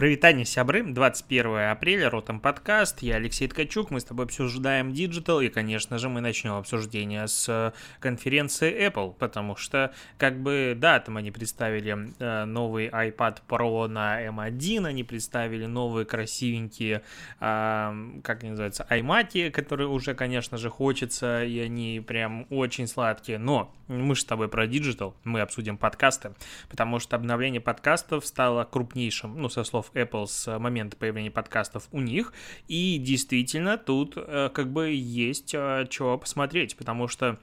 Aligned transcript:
Привитание, 0.00 0.46
сябры, 0.46 0.82
21 0.82 1.72
апреля, 1.72 2.08
Ротом 2.08 2.40
подкаст, 2.40 3.02
я 3.02 3.16
Алексей 3.16 3.46
Ткачук, 3.46 3.90
мы 3.90 4.00
с 4.00 4.04
тобой 4.04 4.24
обсуждаем 4.24 4.92
Digital, 4.92 5.44
и, 5.44 5.50
конечно 5.50 5.98
же, 5.98 6.08
мы 6.08 6.22
начнем 6.22 6.54
обсуждение 6.54 7.28
с 7.28 7.46
э, 7.50 7.72
конференции 8.00 8.88
Apple, 8.88 9.12
потому 9.12 9.56
что, 9.56 9.92
как 10.16 10.40
бы, 10.40 10.72
да, 10.74 11.00
там 11.00 11.18
они 11.18 11.30
представили 11.30 12.14
э, 12.18 12.44
новый 12.46 12.88
iPad 12.88 13.42
Pro 13.46 13.88
на 13.88 14.26
M1, 14.26 14.86
они 14.86 15.04
представили 15.04 15.66
новые 15.66 16.06
красивенькие, 16.06 17.02
э, 17.38 18.20
как 18.24 18.42
они 18.42 18.52
называются, 18.52 18.86
iMac, 18.88 19.50
которые 19.50 19.88
уже, 19.88 20.14
конечно 20.14 20.56
же, 20.56 20.70
хочется, 20.70 21.44
и 21.44 21.58
они 21.58 22.00
прям 22.00 22.46
очень 22.48 22.86
сладкие, 22.86 23.36
но 23.36 23.70
мы 23.86 24.14
же 24.14 24.22
с 24.22 24.24
тобой 24.24 24.48
про 24.48 24.64
Digital, 24.64 25.12
мы 25.24 25.42
обсудим 25.42 25.76
подкасты, 25.76 26.32
потому 26.70 27.00
что 27.00 27.16
обновление 27.16 27.60
подкастов 27.60 28.24
стало 28.24 28.64
крупнейшим, 28.64 29.38
ну, 29.38 29.50
со 29.50 29.62
слов 29.62 29.89
Apple 29.94 30.26
с 30.26 30.58
момента 30.58 30.96
появления 30.96 31.30
подкастов 31.30 31.88
у 31.92 32.00
них, 32.00 32.32
и 32.68 32.98
действительно 32.98 33.78
тут 33.78 34.14
э, 34.16 34.50
как 34.52 34.72
бы 34.72 34.90
есть 34.90 35.54
э, 35.54 35.86
что 35.90 36.18
посмотреть, 36.18 36.76
потому 36.76 37.08
что 37.08 37.38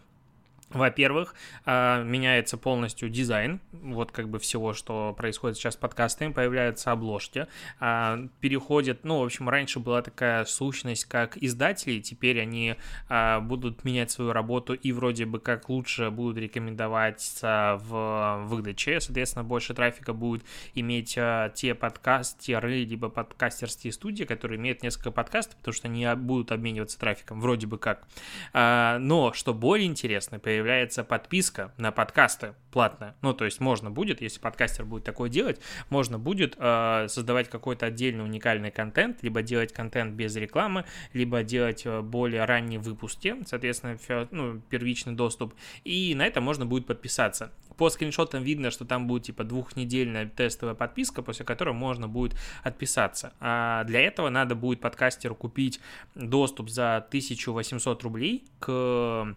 во-первых, 0.70 1.34
а, 1.66 2.04
меняется 2.04 2.58
полностью 2.58 3.10
дизайн, 3.10 3.62
вот 3.72 4.12
как 4.12 4.28
бы 4.28 4.38
всего, 4.38 4.74
что 4.74 5.14
происходит 5.18 5.58
сейчас 5.58 5.76
с 5.76 5.78
подкастами, 5.78 6.34
появляются 6.34 6.92
обложки, 6.92 7.48
а, 7.80 8.20
переходят, 8.42 9.06
ну, 9.06 9.22
в 9.22 9.24
общем, 9.24 9.48
раньше 9.48 9.80
была 9.80 10.02
такая 10.02 10.44
сущность, 10.44 11.06
как 11.06 11.38
издатели, 11.38 12.02
теперь 12.02 12.42
они 12.42 12.76
а, 13.08 13.40
будут 13.40 13.86
менять 13.86 14.12
свою 14.12 14.34
работу 14.34 14.74
и 14.74 14.92
вроде 14.92 15.26
бы 15.26 15.40
как 15.40 15.70
лучше 15.70 16.10
будут 16.10 16.38
рекомендоваться 16.38 17.80
в 17.84 18.44
выдаче, 18.48 19.00
соответственно, 19.00 19.46
больше 19.46 19.74
трафика 19.74 20.12
будет 20.12 20.44
иметь 20.76 21.18
те 21.54 21.76
подкастеры, 21.76 22.84
либо 22.84 23.10
подкастерские 23.10 23.94
студии, 23.94 24.26
которые 24.26 24.60
имеют 24.60 24.84
несколько 24.84 25.12
подкастов, 25.12 25.56
потому 25.58 25.74
что 25.74 25.88
они 25.88 26.08
будут 26.16 26.52
обмениваться 26.52 27.00
трафиком, 27.00 27.40
вроде 27.40 27.68
бы 27.68 27.78
как. 27.78 28.06
Но, 28.54 29.32
что 29.34 29.54
более 29.54 29.88
интересно, 29.88 30.40
появляется 30.40 30.57
появляется 30.58 31.04
подписка 31.04 31.72
на 31.78 31.92
подкасты 31.92 32.56
платная. 32.72 33.16
Ну, 33.22 33.34
то 33.34 33.46
есть 33.46 33.60
можно 33.60 33.92
будет, 33.92 34.22
если 34.22 34.40
подкастер 34.40 34.86
будет 34.86 35.04
такое 35.04 35.30
делать, 35.30 35.60
можно 35.92 36.18
будет 36.18 36.56
э, 36.58 37.06
создавать 37.10 37.48
какой-то 37.48 37.86
отдельный 37.86 38.24
уникальный 38.24 38.72
контент, 38.72 39.22
либо 39.22 39.44
делать 39.44 39.72
контент 39.72 40.16
без 40.16 40.36
рекламы, 40.36 40.86
либо 41.14 41.44
делать 41.44 41.86
э, 41.86 42.02
более 42.02 42.46
ранние 42.46 42.80
выпуски, 42.80 43.36
соответственно, 43.46 44.00
ну, 44.32 44.60
первичный 44.68 45.14
доступ, 45.14 45.54
и 45.84 46.16
на 46.16 46.26
это 46.26 46.42
можно 46.42 46.66
будет 46.66 46.88
подписаться. 46.88 47.52
По 47.78 47.92
скриншотам 47.92 48.42
видно, 48.42 48.72
что 48.72 48.86
там 48.86 49.06
будет 49.06 49.24
типа 49.24 49.44
двухнедельная 49.44 50.28
тестовая 50.28 50.74
подписка, 50.74 51.22
после 51.22 51.46
которой 51.46 51.76
можно 51.76 52.08
будет 52.08 52.36
отписаться. 52.64 53.34
А 53.40 53.84
для 53.84 54.02
этого 54.02 54.30
надо 54.30 54.56
будет 54.56 54.82
подкастеру 54.82 55.36
купить 55.36 55.80
доступ 56.16 56.70
за 56.70 56.98
1800 56.98 58.02
рублей 58.02 58.44
к 58.60 59.36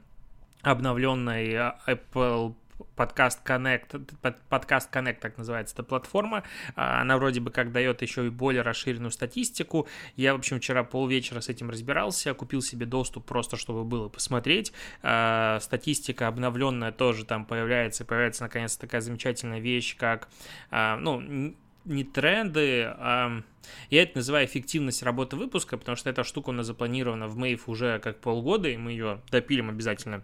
обновленной 0.62 1.55
а, 1.56 1.78
Apple 1.86 2.55
подкаст 2.97 3.41
Connect, 3.47 4.39
подкаст 4.48 4.94
Connect, 4.94 5.19
так 5.20 5.39
называется 5.39 5.75
эта 5.75 5.83
платформа, 5.83 6.44
а, 6.77 7.00
она 7.00 7.16
вроде 7.16 7.41
бы 7.41 7.50
как 7.50 7.72
дает 7.72 8.03
еще 8.03 8.27
и 8.27 8.30
более 8.30 8.62
расширенную 8.62 9.11
статистику, 9.11 9.88
я, 10.16 10.34
в 10.34 10.38
общем, 10.38 10.58
вчера 10.58 10.84
полвечера 10.84 11.41
с 11.41 11.48
этим 11.48 11.70
разбирался, 11.70 12.34
купил 12.34 12.62
себе 12.62 12.86
доступ 12.86 13.27
просто, 13.27 13.56
чтобы 13.56 13.84
было 13.84 14.08
посмотреть, 14.08 14.72
а, 15.03 15.58
статистика 15.61 16.28
обновленная 16.28 16.92
тоже 16.92 17.25
там 17.25 17.44
появляется, 17.44 18.05
появляется 18.05 18.42
наконец 18.42 18.77
такая 18.77 19.00
замечательная 19.00 19.61
вещь, 19.61 19.97
как, 19.97 20.28
ну, 20.70 21.55
не 21.84 22.05
тренды, 22.05 22.84
а 22.84 23.42
я 23.88 24.03
это 24.03 24.19
называю 24.19 24.47
эффективность 24.47 25.03
работы 25.03 25.36
выпуска, 25.36 25.78
потому 25.78 25.97
что 25.97 26.11
эта 26.11 26.25
штука 26.25 26.50
у 26.50 26.53
нас 26.53 26.66
запланирована 26.66 27.27
в 27.27 27.36
Мэйв 27.36 27.69
уже 27.69 27.98
как 28.00 28.20
полгода, 28.20 28.69
и 28.69 28.77
мы 28.77 28.91
ее 28.92 29.20
допилим 29.31 29.70
обязательно 29.70 30.22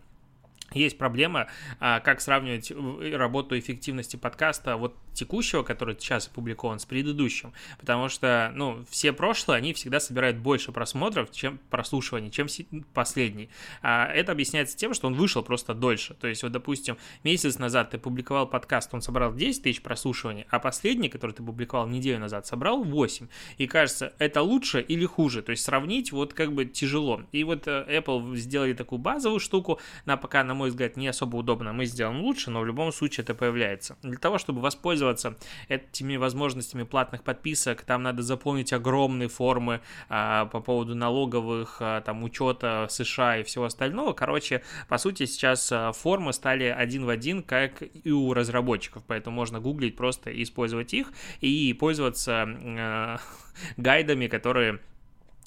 есть 0.72 0.98
проблема, 0.98 1.46
а, 1.78 2.00
как 2.00 2.20
сравнивать 2.20 2.72
работу 3.14 3.58
эффективности 3.58 4.16
подкаста 4.16 4.76
вот 4.76 4.96
текущего, 5.14 5.62
который 5.62 5.94
сейчас 5.98 6.26
опубликован, 6.26 6.78
с 6.78 6.84
предыдущим, 6.84 7.52
потому 7.78 8.08
что, 8.08 8.52
ну, 8.54 8.84
все 8.90 9.12
прошлые, 9.12 9.58
они 9.58 9.72
всегда 9.72 10.00
собирают 10.00 10.36
больше 10.36 10.72
просмотров, 10.72 11.30
чем 11.30 11.58
прослушиваний, 11.70 12.30
чем 12.30 12.48
последний. 12.92 13.48
А 13.80 14.06
это 14.06 14.32
объясняется 14.32 14.76
тем, 14.76 14.92
что 14.92 15.06
он 15.06 15.14
вышел 15.14 15.42
просто 15.42 15.72
дольше, 15.72 16.14
то 16.14 16.26
есть, 16.26 16.42
вот, 16.42 16.52
допустим, 16.52 16.98
месяц 17.24 17.58
назад 17.58 17.90
ты 17.90 17.98
публиковал 17.98 18.46
подкаст, 18.46 18.92
он 18.92 19.02
собрал 19.02 19.34
10 19.34 19.62
тысяч 19.62 19.82
прослушиваний, 19.82 20.46
а 20.50 20.58
последний, 20.58 21.08
который 21.08 21.32
ты 21.32 21.42
публиковал 21.42 21.86
неделю 21.86 22.18
назад, 22.18 22.46
собрал 22.46 22.82
8, 22.82 23.28
и 23.56 23.66
кажется, 23.66 24.12
это 24.18 24.42
лучше 24.42 24.80
или 24.80 25.06
хуже, 25.06 25.42
то 25.42 25.50
есть 25.50 25.64
сравнить 25.64 26.12
вот 26.12 26.34
как 26.34 26.52
бы 26.52 26.66
тяжело. 26.66 27.22
И 27.32 27.44
вот 27.44 27.66
э, 27.66 28.00
Apple 28.00 28.36
сделали 28.36 28.74
такую 28.74 28.98
базовую 28.98 29.40
штуку, 29.40 29.80
на 30.04 30.16
пока, 30.16 30.44
на 30.44 30.54
мой 30.56 30.70
взгляд, 30.70 30.96
не 30.96 31.08
особо 31.08 31.36
удобно, 31.36 31.72
мы 31.72 31.86
сделаем 31.86 32.20
лучше, 32.20 32.50
но 32.50 32.60
в 32.60 32.66
любом 32.66 32.92
случае 32.92 33.24
это 33.24 33.34
появляется. 33.34 33.96
Для 34.02 34.18
того, 34.18 34.38
чтобы 34.38 34.60
воспользоваться 34.60 35.36
этими 35.68 36.16
возможностями 36.16 36.82
платных 36.82 37.22
подписок, 37.22 37.82
там 37.82 38.02
надо 38.02 38.22
заполнить 38.22 38.72
огромные 38.72 39.28
формы 39.28 39.80
а, 40.08 40.46
по 40.46 40.60
поводу 40.60 40.94
налоговых, 40.94 41.78
а, 41.80 42.00
там, 42.00 42.24
учета 42.24 42.86
США 42.90 43.38
и 43.38 43.42
всего 43.44 43.66
остального. 43.66 44.12
Короче, 44.12 44.62
по 44.88 44.98
сути, 44.98 45.26
сейчас 45.26 45.70
а, 45.70 45.92
формы 45.92 46.32
стали 46.32 46.64
один 46.64 47.04
в 47.04 47.08
один, 47.08 47.42
как 47.42 47.82
и 47.82 48.10
у 48.10 48.32
разработчиков, 48.32 49.02
поэтому 49.06 49.36
можно 49.36 49.60
гуглить 49.60 49.96
просто 49.96 50.30
и 50.30 50.42
использовать 50.42 50.94
их 50.94 51.12
и 51.40 51.72
пользоваться 51.74 52.46
э, 52.46 53.16
гайдами, 53.76 54.26
которые 54.26 54.80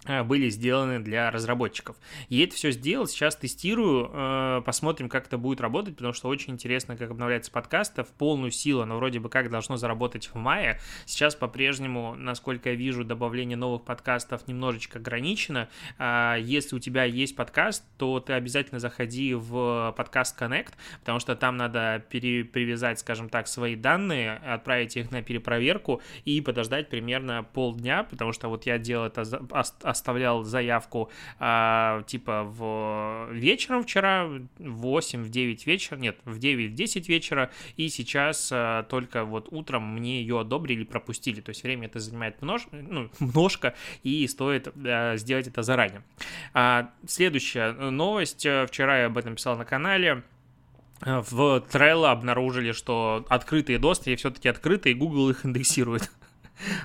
были 0.06 0.50
сделаны 0.50 1.00
для 1.00 1.30
разработчиков. 1.30 1.98
И 2.30 2.42
это 2.42 2.56
все 2.56 2.72
сделал, 2.72 3.06
сейчас 3.06 3.36
тестирую, 3.36 4.10
э, 4.12 4.62
посмотрим, 4.66 5.10
как 5.10 5.28
это 5.28 5.38
будет 5.38 5.60
работать, 5.60 5.96
потому 5.96 6.14
что 6.14 6.30
очень 6.30 6.54
интересно, 6.54 6.96
как 6.96 7.12
обновляется 7.12 7.52
подкаст 7.52 7.98
в 7.98 8.08
полную 8.18 8.52
силу, 8.52 8.86
но 8.86 8.96
вроде 8.96 9.20
бы 9.20 9.30
как 9.30 9.50
должно 9.50 9.76
заработать 9.76 10.28
в 10.28 10.36
мае. 10.36 10.80
Сейчас 11.06 11.36
по-прежнему, 11.36 12.16
насколько 12.16 12.70
я 12.70 12.76
вижу, 12.76 13.04
добавление 13.04 13.58
новых 13.58 13.84
подкастов 13.84 14.48
немножечко 14.48 15.00
ограничено. 15.00 15.68
А 15.98 16.38
если 16.38 16.76
у 16.76 16.80
тебя 16.80 17.04
есть 17.04 17.36
подкаст, 17.36 17.84
то 17.98 18.20
ты 18.20 18.34
обязательно 18.34 18.80
заходи 18.80 19.34
в 19.34 19.94
подкаст 19.98 20.40
Connect, 20.42 20.74
потому 21.02 21.20
что 21.20 21.36
там 21.36 21.58
надо 21.58 22.04
пере 22.10 22.46
привязать, 22.46 23.00
скажем 23.00 23.28
так, 23.28 23.48
свои 23.48 23.76
данные, 23.76 24.36
отправить 24.38 24.96
их 24.96 25.12
на 25.12 25.22
перепроверку 25.22 26.02
и 26.24 26.40
подождать 26.42 26.90
примерно 26.90 27.44
полдня, 27.44 28.04
потому 28.04 28.32
что 28.32 28.48
вот 28.48 28.66
я 28.66 28.78
делал 28.78 29.06
это 29.06 29.24
оставлял 29.90 30.44
заявку 30.44 31.10
а, 31.40 32.04
типа 32.04 32.44
в 32.44 33.30
вечером 33.32 33.84
вчера, 33.84 34.26
в 34.26 34.42
8, 34.58 35.24
в 35.24 35.30
9 35.30 35.68
вечера, 35.68 35.98
нет, 35.98 36.18
в 36.26 36.40
9, 36.40 36.72
в 36.72 36.76
10 36.76 37.10
вечера, 37.10 37.52
и 37.78 37.90
сейчас 37.90 38.50
а, 38.52 38.84
только 38.84 39.26
вот 39.26 39.48
утром 39.52 39.96
мне 39.96 40.22
ее 40.22 40.40
одобрили, 40.40 40.84
пропустили, 40.84 41.42
то 41.42 41.50
есть 41.50 41.64
время 41.64 41.88
это 41.88 42.00
занимает 42.00 42.42
множ, 42.42 42.68
ну, 42.72 43.10
множко, 43.20 43.76
и 44.04 44.28
стоит 44.28 44.68
а, 44.86 45.16
сделать 45.18 45.48
это 45.48 45.64
заранее. 45.64 46.04
Следующая 47.08 47.72
новость, 47.72 48.40
вчера 48.68 49.00
я 49.00 49.06
об 49.08 49.18
этом 49.18 49.36
писал 49.36 49.58
на 49.58 49.66
канале, 49.66 50.24
в 51.02 51.64
Trello 51.72 52.08
обнаружили, 52.08 52.74
что 52.74 53.26
открытые 53.30 53.80
доступы 53.80 54.16
все-таки 54.16 54.50
открытые, 54.50 54.94
и 54.94 54.98
Google 54.98 55.30
их 55.30 55.46
индексирует. 55.46 56.12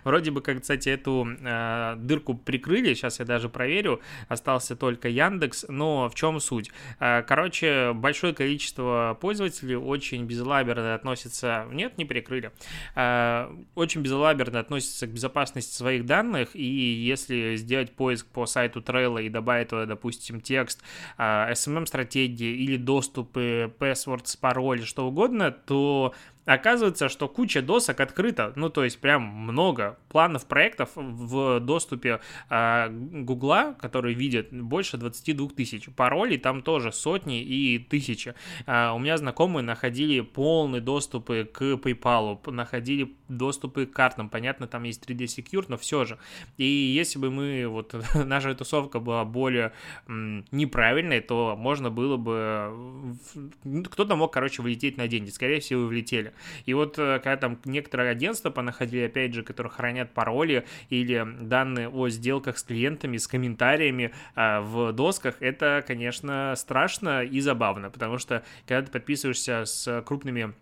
Вроде 0.04 0.30
бы, 0.30 0.40
как, 0.40 0.60
кстати, 0.62 0.88
эту 0.88 1.26
э, 1.40 1.94
дырку 1.98 2.34
прикрыли, 2.34 2.94
сейчас 2.94 3.18
я 3.18 3.24
даже 3.24 3.48
проверю, 3.48 4.00
остался 4.28 4.76
только 4.76 5.08
Яндекс, 5.08 5.66
но 5.68 6.08
в 6.08 6.14
чем 6.14 6.40
суть? 6.40 6.70
Э, 7.00 7.22
короче, 7.22 7.92
большое 7.94 8.34
количество 8.34 9.16
пользователей 9.20 9.76
очень 9.76 10.24
безалаберно 10.24 10.94
относятся, 10.94 11.66
нет, 11.72 11.98
не 11.98 12.04
прикрыли, 12.04 12.52
э, 12.94 13.50
очень 13.74 14.02
безалаберно 14.02 14.60
относятся 14.60 15.06
к 15.06 15.10
безопасности 15.10 15.74
своих 15.74 16.06
данных, 16.06 16.50
и 16.54 16.64
если 16.64 17.56
сделать 17.56 17.92
поиск 17.92 18.26
по 18.26 18.46
сайту 18.46 18.80
Trello 18.80 19.22
и 19.22 19.28
добавить 19.28 19.68
туда, 19.68 19.86
допустим, 19.86 20.40
текст, 20.40 20.82
э, 21.18 21.52
SMM-стратегии 21.52 22.54
или 22.64 22.76
доступы, 22.76 23.72
passwords, 23.78 24.38
пароли, 24.40 24.82
что 24.82 25.06
угодно, 25.06 25.50
то 25.50 26.14
Оказывается, 26.44 27.08
что 27.08 27.28
куча 27.28 27.62
досок 27.62 28.00
открыта, 28.00 28.52
ну 28.54 28.68
то 28.68 28.84
есть 28.84 29.00
прям 29.00 29.22
много 29.22 29.98
планов 30.10 30.46
проектов 30.46 30.90
в 30.94 31.58
доступе 31.60 32.20
э, 32.50 32.88
Гугла, 32.90 33.74
которые 33.80 34.14
видят 34.14 34.52
больше 34.52 34.98
22 34.98 35.48
тысяч. 35.50 35.88
Паролей 35.96 36.38
там 36.38 36.62
тоже 36.62 36.92
сотни 36.92 37.42
и 37.42 37.78
тысячи. 37.78 38.34
Э, 38.66 38.90
у 38.90 38.98
меня 38.98 39.16
знакомые 39.16 39.64
находили 39.64 40.20
полные 40.20 40.82
доступы 40.82 41.48
к 41.50 41.62
PayPal, 41.62 42.50
находили 42.50 43.14
доступы 43.28 43.86
к 43.86 43.92
картам. 43.92 44.28
Понятно, 44.28 44.66
там 44.66 44.82
есть 44.82 45.02
3D 45.08 45.24
Secure, 45.24 45.64
но 45.68 45.78
все 45.78 46.04
же. 46.04 46.18
И 46.58 46.64
если 46.64 47.18
бы 47.18 47.30
мы, 47.30 47.66
вот 47.68 47.94
наша 48.14 48.54
тусовка 48.54 49.00
была 49.00 49.24
более 49.24 49.72
м, 50.08 50.44
неправильной, 50.50 51.20
то 51.20 51.56
можно 51.56 51.90
было 51.90 52.18
бы... 52.18 53.16
Кто-то 53.90 54.14
мог, 54.16 54.32
короче, 54.32 54.60
вылететь 54.60 54.98
на 54.98 55.08
деньги. 55.08 55.30
Скорее 55.30 55.60
всего, 55.60 55.86
влетели. 55.86 56.33
И 56.66 56.74
вот 56.74 56.98
э, 56.98 57.18
когда 57.18 57.36
там 57.36 57.58
некоторые 57.64 58.10
агентства 58.10 58.50
понаходили, 58.50 59.06
опять 59.06 59.34
же, 59.34 59.42
которые 59.42 59.70
хранят 59.70 60.12
пароли 60.12 60.64
или 60.90 61.26
данные 61.40 61.88
о 61.88 62.08
сделках 62.08 62.58
с 62.58 62.62
клиентами, 62.62 63.16
с 63.16 63.26
комментариями 63.26 64.12
э, 64.34 64.60
в 64.60 64.92
досках, 64.92 65.36
это, 65.40 65.84
конечно, 65.86 66.54
страшно 66.56 67.22
и 67.22 67.40
забавно, 67.40 67.90
потому 67.90 68.18
что 68.18 68.44
когда 68.66 68.86
ты 68.86 68.92
подписываешься 68.92 69.64
с 69.64 70.02
крупными 70.02 70.54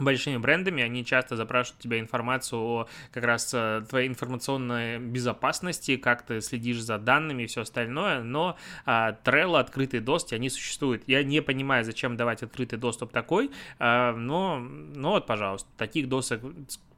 большими 0.00 0.36
брендами, 0.36 0.82
они 0.82 1.04
часто 1.04 1.36
запрашивают 1.36 1.80
тебя 1.82 2.00
информацию 2.00 2.60
о 2.60 2.88
как 3.12 3.24
раз 3.24 3.52
э, 3.54 3.84
твоей 3.88 4.08
информационной 4.08 4.98
безопасности, 4.98 5.96
как 5.96 6.22
ты 6.22 6.40
следишь 6.40 6.80
за 6.80 6.98
данными 6.98 7.44
и 7.44 7.46
все 7.46 7.62
остальное, 7.62 8.22
но 8.22 8.56
а, 8.86 9.16
Trello, 9.24 9.58
открытый 9.58 10.00
доступ, 10.00 10.34
они 10.34 10.50
существуют. 10.50 11.02
Я 11.06 11.22
не 11.22 11.42
понимаю, 11.42 11.84
зачем 11.84 12.16
давать 12.16 12.42
открытый 12.42 12.78
доступ 12.78 13.12
такой, 13.12 13.50
а, 13.78 14.12
но, 14.12 14.58
но 14.58 15.12
вот, 15.12 15.26
пожалуйста, 15.26 15.68
таких 15.76 16.08
досок 16.08 16.42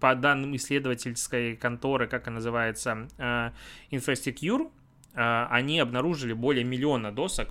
по 0.01 0.15
данным 0.15 0.57
исследовательской 0.57 1.57
конторы, 1.57 2.07
как 2.07 2.27
она 2.27 2.37
называется, 2.37 3.09
а, 3.19 3.53
Infosecure, 3.91 4.71
а, 5.15 5.49
они 5.51 5.79
обнаружили 5.79 6.33
более 6.33 6.65
миллиона 6.65 7.13
досок, 7.13 7.49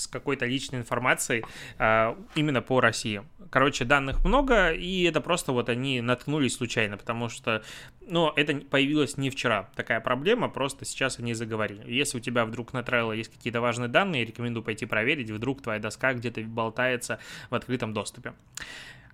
с 0.00 0.06
какой-то 0.06 0.46
личной 0.46 0.80
информацией 0.80 1.44
а, 1.78 2.16
именно 2.34 2.62
по 2.62 2.80
России. 2.80 3.22
Короче, 3.50 3.84
данных 3.84 4.24
много, 4.24 4.70
и 4.70 5.02
это 5.04 5.20
просто 5.20 5.52
вот 5.52 5.68
они 5.68 6.00
наткнулись 6.00 6.56
случайно, 6.56 6.96
потому 6.96 7.28
что, 7.28 7.62
ну, 8.00 8.32
это 8.36 8.54
появилось 8.56 9.16
не 9.16 9.30
вчера, 9.30 9.68
такая 9.74 10.00
проблема, 10.00 10.48
просто 10.48 10.84
сейчас 10.84 11.18
они 11.18 11.34
заговорили. 11.34 11.84
Если 11.90 12.18
у 12.18 12.20
тебя 12.20 12.44
вдруг 12.44 12.72
на 12.72 12.78
Trello 12.78 13.16
есть 13.16 13.32
какие-то 13.32 13.60
важные 13.60 13.88
данные, 13.88 14.24
рекомендую 14.24 14.62
пойти 14.62 14.86
проверить, 14.86 15.30
вдруг 15.30 15.62
твоя 15.62 15.80
доска 15.80 16.14
где-то 16.14 16.40
болтается 16.42 17.18
в 17.50 17.54
открытом 17.54 17.92
доступе. 17.92 18.34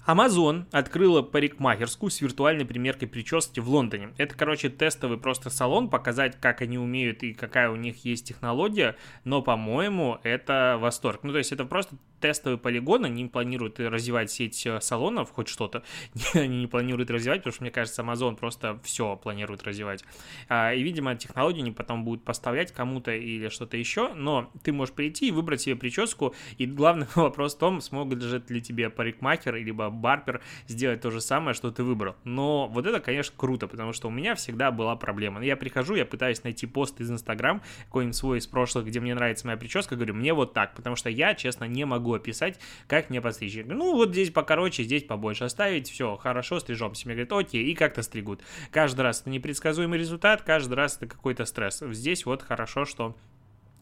Amazon 0.06 0.66
открыла 0.70 1.22
парикмахерскую 1.22 2.10
с 2.10 2.20
виртуальной 2.20 2.64
примеркой 2.64 3.08
прически 3.08 3.58
в 3.58 3.68
Лондоне. 3.68 4.10
Это, 4.18 4.36
короче, 4.36 4.68
тестовый 4.68 5.18
просто 5.18 5.50
салон, 5.50 5.90
показать, 5.90 6.38
как 6.40 6.62
они 6.62 6.78
умеют 6.78 7.24
и 7.24 7.34
какая 7.34 7.70
у 7.70 7.76
них 7.76 8.04
есть 8.04 8.26
технология, 8.26 8.94
но, 9.24 9.42
по-моему, 9.42 10.18
это 10.22 10.78
восторг. 10.80 11.20
Ну, 11.24 11.32
то 11.32 11.38
есть 11.38 11.50
это 11.50 11.64
просто 11.64 11.96
тестовый 12.26 12.58
полигон, 12.58 13.05
они 13.05 13.23
не 13.23 13.28
планируют 13.28 13.78
развивать 13.78 14.32
сеть 14.32 14.67
э, 14.67 14.81
салонов, 14.81 15.31
хоть 15.31 15.46
что-то, 15.46 15.84
они 16.34 16.62
не 16.62 16.67
планируют 16.67 17.08
развивать, 17.08 17.40
потому 17.40 17.52
что, 17.52 17.62
мне 17.62 17.70
кажется, 17.70 18.02
Amazon 18.02 18.37
просто 18.37 18.81
все 18.82 19.14
планирует 19.17 19.62
развивать. 19.62 20.05
А, 20.49 20.75
и, 20.75 20.82
видимо, 20.82 21.14
технологии 21.14 21.61
они 21.61 21.70
потом 21.70 22.05
будут 22.05 22.25
поставлять 22.25 22.73
кому-то 22.73 23.12
или 23.12 23.49
что-то 23.49 23.76
еще, 23.76 24.12
но 24.14 24.50
ты 24.64 24.73
можешь 24.73 24.93
прийти 24.93 25.28
и 25.28 25.31
выбрать 25.31 25.61
себе 25.61 25.76
прическу, 25.76 26.34
и 26.58 26.67
главный 26.67 27.06
вопрос 27.14 27.55
в 27.55 27.58
том, 27.58 27.81
смогут 27.81 28.20
ли 28.50 28.61
тебе 28.61 28.90
парикмахер, 28.90 29.55
либо 29.55 29.88
барпер 29.88 30.43
сделать 30.67 31.02
то 31.02 31.12
же 31.12 31.20
самое, 31.20 31.55
что 31.55 31.70
ты 31.70 31.84
выбрал. 31.84 32.17
Но 32.25 32.67
вот 32.67 32.87
это, 32.87 32.99
конечно, 32.99 33.34
круто, 33.37 33.69
потому 33.69 33.93
что 33.93 34.08
у 34.08 34.11
меня 34.11 34.34
всегда 34.34 34.73
была 34.73 34.96
проблема. 34.96 35.44
Я 35.44 35.56
прихожу, 35.56 35.94
я 35.94 36.05
пытаюсь 36.05 36.43
найти 36.43 36.67
пост 36.67 37.00
из 37.00 37.08
Инстаграм, 37.08 37.62
какой-нибудь 37.84 38.17
свой 38.17 38.38
из 38.38 38.49
прошлых, 38.49 38.87
где 38.87 38.99
мне 38.99 39.14
нравится 39.14 39.46
моя 39.46 39.56
прическа, 39.56 39.94
говорю, 39.94 40.14
мне 40.14 40.34
вот 40.34 40.55
так, 40.55 40.75
потому 40.75 40.96
что 40.96 41.08
я, 41.08 41.34
честно, 41.34 41.67
не 41.67 41.84
могу 41.84 42.15
описать, 42.16 42.58
как 42.86 43.10
мне 43.10 43.20
постричь. 43.20 43.58
Ну, 43.64 43.94
вот 43.94 44.10
здесь 44.10 44.30
покороче, 44.30 44.82
здесь 44.82 45.04
побольше 45.04 45.44
оставить, 45.44 45.90
все, 45.90 46.16
хорошо, 46.16 46.60
стрижемся. 46.60 47.06
Мне 47.06 47.14
говорят, 47.14 47.32
окей, 47.32 47.64
и 47.64 47.74
как-то 47.74 48.02
стригут. 48.02 48.40
Каждый 48.70 49.02
раз 49.02 49.20
это 49.20 49.30
непредсказуемый 49.30 49.98
результат, 49.98 50.42
каждый 50.42 50.74
раз 50.74 50.96
это 50.96 51.06
какой-то 51.06 51.44
стресс. 51.44 51.82
Здесь 51.90 52.26
вот 52.26 52.42
хорошо, 52.42 52.84
что 52.84 53.16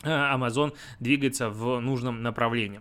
э, 0.03 0.09
Amazon 0.09 0.75
двигается 1.01 1.49
в 1.49 1.81
нужном 1.81 2.23
направлении. 2.23 2.81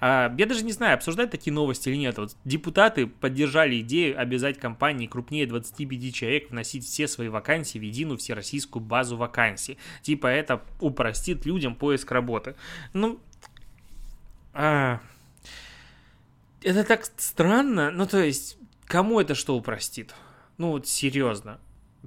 А, 0.00 0.34
я 0.36 0.46
даже 0.46 0.64
не 0.64 0.72
знаю, 0.72 0.94
обсуждать 0.94 1.30
такие 1.30 1.52
новости 1.52 1.88
или 1.88 1.96
нет. 1.96 2.18
Вот 2.18 2.36
депутаты 2.44 3.06
поддержали 3.06 3.80
идею 3.80 4.20
обязать 4.20 4.58
компании 4.58 5.06
крупнее 5.06 5.46
25 5.46 6.14
человек 6.14 6.50
вносить 6.50 6.84
все 6.84 7.08
свои 7.08 7.28
вакансии 7.28 7.78
в 7.78 7.82
единую 7.82 8.18
всероссийскую 8.18 8.84
базу 8.84 9.16
вакансий. 9.16 9.78
Типа 10.02 10.26
это 10.26 10.62
упростит 10.80 11.46
людям 11.46 11.74
поиск 11.74 12.10
работы. 12.10 12.54
Ну, 12.92 13.20
а, 14.52 15.00
это 16.62 16.84
так 16.84 17.04
странно. 17.16 17.90
Ну, 17.90 18.06
то 18.06 18.22
есть, 18.22 18.58
кому 18.86 19.20
это 19.20 19.34
что 19.34 19.56
упростит? 19.56 20.14
Ну, 20.56 20.70
вот 20.70 20.88
серьезно. 20.88 21.60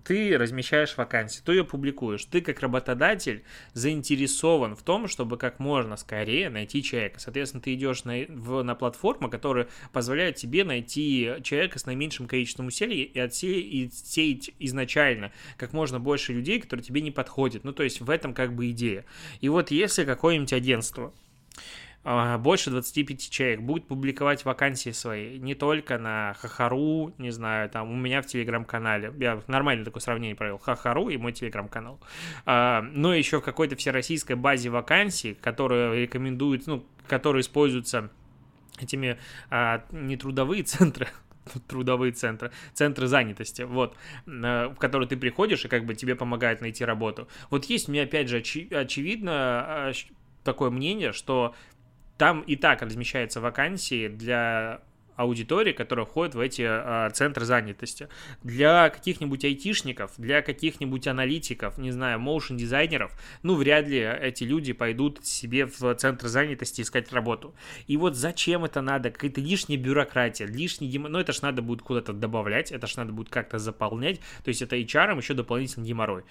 Ты 0.06 0.38
размещаешь 0.38 0.96
вакансию, 0.96 1.44
ты 1.46 1.52
ее 1.52 1.64
публикуешь. 1.66 2.24
Ты, 2.26 2.40
как 2.40 2.62
работодатель, 2.62 3.44
заинтересован 3.74 4.76
в 4.76 4.84
том, 4.84 5.08
чтобы 5.08 5.38
как 5.38 5.60
можно 5.60 5.98
скорее 5.98 6.50
найти 6.50 6.82
человека. 6.82 7.20
Соответственно, 7.20 7.62
ты 7.62 7.74
идешь 7.74 8.06
на, 8.06 8.26
в, 8.30 8.64
на 8.64 8.74
платформу, 8.74 9.30
которая 9.30 9.68
позволяет 9.92 10.38
тебе 10.38 10.64
найти 10.64 11.34
человека 11.44 11.78
с 11.78 11.86
наименьшим 11.86 12.28
количеством 12.28 12.68
усилий 12.68 13.04
и 13.04 13.20
отсеять, 13.20 13.94
сеять 13.94 14.52
изначально 14.60 15.34
как 15.58 15.74
можно 15.74 16.00
больше 16.00 16.34
людей, 16.34 16.62
которые 16.62 16.86
тебе 16.86 17.02
не 17.02 17.12
подходят. 17.12 17.66
Ну, 17.66 17.74
то 17.74 17.84
есть, 17.84 18.00
в 18.00 18.10
этом 18.10 18.34
как 18.34 18.56
бы 18.56 18.72
идея. 18.72 19.06
И 19.42 19.50
вот 19.50 19.72
если 19.72 20.06
какое-нибудь 20.06 20.54
агентство 20.54 21.14
больше 22.04 22.72
25 22.72 23.30
человек 23.30 23.62
будет 23.62 23.88
публиковать 23.88 24.44
вакансии 24.44 24.90
свои 24.90 25.38
не 25.38 25.54
только 25.54 26.00
на 26.00 26.34
Хахару, 26.40 27.14
не 27.18 27.30
знаю, 27.30 27.70
там 27.70 27.92
у 27.92 27.96
меня 27.96 28.22
в 28.22 28.26
телеграм-канале. 28.26 29.14
Я 29.20 29.42
нормально 29.48 29.86
такое 29.86 30.02
сравнение 30.02 30.36
провел. 30.36 30.58
Хахару 30.58 31.10
и 31.10 31.18
мой 31.18 31.32
телеграм-канал. 31.32 32.00
А, 32.46 32.82
но 32.82 33.14
еще 33.14 33.40
в 33.40 33.44
какой-то 33.44 33.76
всероссийской 33.76 34.36
базе 34.36 34.70
вакансий, 34.70 35.36
которая 35.36 35.94
рекомендует, 35.94 36.66
ну, 36.66 36.84
которые 37.08 37.42
используются 37.42 38.10
этими 38.80 39.20
а, 39.52 39.84
не 39.92 40.18
трудовые 40.18 40.64
центры, 40.64 41.08
трудовые 41.68 42.14
центры, 42.14 42.52
центры 42.74 43.06
занятости, 43.06 43.62
вот, 43.62 43.96
в 44.26 44.76
которые 44.80 45.08
ты 45.08 45.18
приходишь 45.18 45.66
и 45.66 45.68
как 45.68 45.86
бы 45.86 45.94
тебе 45.94 46.16
помогают 46.16 46.62
найти 46.62 46.84
работу. 46.84 47.28
Вот 47.52 47.66
есть 47.66 47.90
у 47.90 47.92
меня, 47.92 48.04
опять 48.04 48.28
же, 48.28 48.38
очевидно 48.38 49.94
такое 50.44 50.72
мнение, 50.72 51.12
что 51.12 51.54
там 52.22 52.42
и 52.42 52.56
так 52.56 52.84
размещаются 52.84 53.42
вакансии 53.42 54.08
для 54.08 54.82
аудитории, 55.16 55.72
которая 55.72 56.06
входит 56.06 56.36
в 56.36 56.40
эти 56.40 56.62
а, 56.62 57.10
центры 57.10 57.46
занятости. 57.46 58.10
Для 58.44 58.92
каких-нибудь 58.92 59.44
айтишников, 59.44 60.12
для 60.18 60.44
каких-нибудь 60.44 61.08
аналитиков, 61.08 61.80
не 61.80 61.90
знаю, 61.90 62.20
моушен 62.20 62.58
дизайнеров, 62.58 63.12
ну, 63.42 63.56
вряд 63.56 63.88
ли 63.88 63.98
эти 63.98 64.44
люди 64.44 64.72
пойдут 64.72 65.26
себе 65.26 65.66
в 65.66 65.96
центр 65.96 66.28
занятости 66.28 66.82
искать 66.82 67.12
работу. 67.12 67.56
И 67.88 67.98
вот 67.98 68.16
зачем 68.16 68.66
это 68.66 68.82
надо? 68.82 69.10
Какая-то 69.10 69.42
лишняя 69.42 69.80
бюрократия, 69.80 70.46
лишний, 70.46 70.96
ну, 71.00 71.18
это 71.18 71.34
ж 71.34 71.42
надо 71.42 71.64
будет 71.64 71.82
куда-то 71.82 72.14
добавлять, 72.14 72.72
это 72.72 72.86
ж 72.86 72.98
надо 72.98 73.14
будет 73.14 73.30
как-то 73.30 73.58
заполнять, 73.58 74.20
то 74.44 74.50
есть 74.50 74.62
это 74.62 74.76
HR 74.76 75.18
еще 75.18 75.34
дополнительный 75.34 75.88
геморрой 75.88 76.24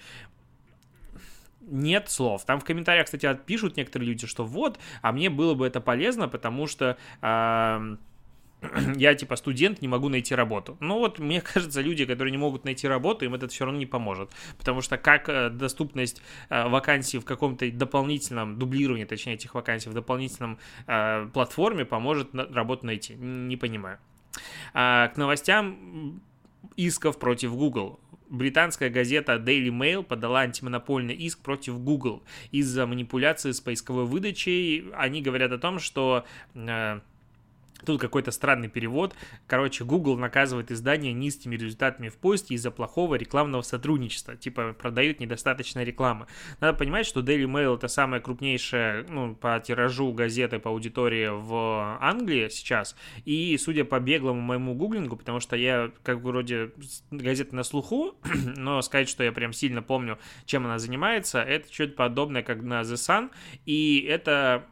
нет 1.61 2.09
слов. 2.09 2.45
Там 2.45 2.59
в 2.59 2.63
комментариях, 2.63 3.05
кстати, 3.05 3.39
пишут 3.45 3.77
некоторые 3.77 4.09
люди, 4.09 4.27
что 4.27 4.45
вот, 4.45 4.79
а 5.01 5.11
мне 5.11 5.29
было 5.29 5.53
бы 5.53 5.65
это 5.65 5.81
полезно, 5.81 6.27
потому 6.27 6.67
что... 6.67 6.97
Я 8.95 9.15
типа 9.15 9.35
студент, 9.35 9.81
не 9.81 9.87
могу 9.87 10.09
найти 10.09 10.35
работу. 10.35 10.77
Ну 10.79 10.99
вот, 10.99 11.19
мне 11.19 11.41
кажется, 11.53 11.81
люди, 11.81 12.05
которые 12.05 12.31
не 12.31 12.37
могут 12.37 12.63
найти 12.63 12.87
работу, 12.87 13.25
им 13.25 13.33
это 13.33 13.47
все 13.47 13.65
равно 13.65 13.79
не 13.79 13.85
поможет. 13.85 14.31
Потому 14.57 14.81
что 14.81 14.97
как 14.97 15.29
э, 15.29 15.49
доступность 15.49 16.21
э, 16.49 16.67
вакансий 16.67 17.17
в 17.17 17.25
каком-то 17.25 17.69
дополнительном 17.71 18.59
дублировании, 18.59 19.05
точнее, 19.05 19.33
этих 19.33 19.55
вакансий 19.55 19.89
в 19.89 19.93
дополнительном 19.93 20.59
э, 20.87 21.27
платформе 21.33 21.85
поможет 21.85 22.29
работу 22.33 22.85
найти? 22.85 23.15
Не 23.15 23.57
понимаю. 23.57 23.97
А, 24.73 25.09
к 25.09 25.17
новостям 25.17 26.21
исков 26.75 27.19
против 27.19 27.55
Google 27.55 27.99
британская 28.31 28.89
газета 28.89 29.33
Daily 29.33 29.69
Mail 29.69 30.03
подала 30.03 30.39
антимонопольный 30.41 31.13
иск 31.13 31.39
против 31.39 31.79
Google 31.79 32.23
из-за 32.51 32.87
манипуляции 32.87 33.51
с 33.51 33.61
поисковой 33.61 34.05
выдачей. 34.05 34.85
Они 34.93 35.21
говорят 35.21 35.51
о 35.51 35.59
том, 35.59 35.79
что 35.79 36.25
э, 36.55 36.99
Тут 37.85 37.99
какой-то 37.99 38.31
странный 38.31 38.69
перевод. 38.69 39.15
Короче, 39.47 39.83
Google 39.83 40.17
наказывает 40.17 40.71
издание 40.71 41.13
низкими 41.13 41.55
результатами 41.55 42.09
в 42.09 42.17
поиске 42.17 42.55
из-за 42.55 42.71
плохого 42.71 43.15
рекламного 43.15 43.61
сотрудничества. 43.61 44.35
Типа, 44.35 44.73
продают 44.73 45.19
недостаточно 45.19 45.83
рекламы. 45.83 46.27
Надо 46.59 46.77
понимать, 46.77 47.05
что 47.05 47.21
Daily 47.21 47.45
Mail 47.45 47.75
это 47.75 47.87
самая 47.87 48.21
крупнейшая, 48.21 49.05
ну, 49.07 49.35
по 49.35 49.59
тиражу 49.59 50.11
газеты 50.13 50.59
по 50.59 50.69
аудитории 50.69 51.29
в 51.31 51.97
Англии 52.01 52.49
сейчас. 52.49 52.95
И, 53.25 53.57
судя 53.57 53.85
по 53.85 53.99
беглому 53.99 54.41
моему 54.41 54.75
гуглингу, 54.75 55.17
потому 55.17 55.39
что 55.39 55.55
я, 55.55 55.91
как 56.03 56.21
бы, 56.21 56.29
вроде 56.29 56.71
газета 57.11 57.55
на 57.55 57.63
слуху, 57.63 58.15
но 58.55 58.81
сказать, 58.81 59.09
что 59.09 59.23
я 59.23 59.31
прям 59.31 59.53
сильно 59.53 59.81
помню, 59.81 60.17
чем 60.45 60.65
она 60.65 60.79
занимается, 60.79 61.41
это 61.41 61.71
что-то 61.71 61.93
подобное, 61.93 62.43
как 62.43 62.61
на 62.61 62.81
The 62.81 62.95
Sun. 62.95 63.31
И 63.65 64.05
это 64.07 64.65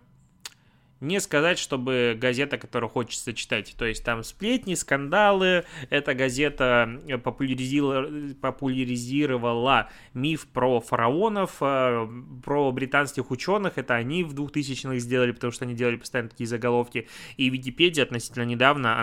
не 1.02 1.20
сказать, 1.20 1.58
чтобы 1.58 2.18
газета, 2.20 2.58
которую 2.58 2.90
хочется 2.90 3.34
читать. 3.34 3.74
То 3.78 3.86
есть 3.86 4.04
там 4.04 4.24
сплетни, 4.24 4.74
скандалы. 4.74 5.66
Эта 5.90 6.14
газета 6.14 7.00
популяризировала, 7.24 8.34
популяризировала 8.42 9.90
миф 10.14 10.48
про 10.48 10.82
фараонов, 10.82 11.58
э, 11.62 12.08
про 12.44 12.72
британских 12.72 13.32
ученых. 13.32 13.78
Это 13.78 13.96
они 13.96 14.24
в 14.24 14.34
2000-х 14.34 15.00
сделали, 15.00 15.32
потому 15.32 15.52
что 15.52 15.66
они 15.66 15.74
делали 15.74 15.96
постоянно 15.96 16.30
такие 16.30 16.48
заголовки. 16.48 17.08
И 17.38 17.50
Википедия 17.50 18.04
относительно 18.04 18.44
недавно, 18.44 19.00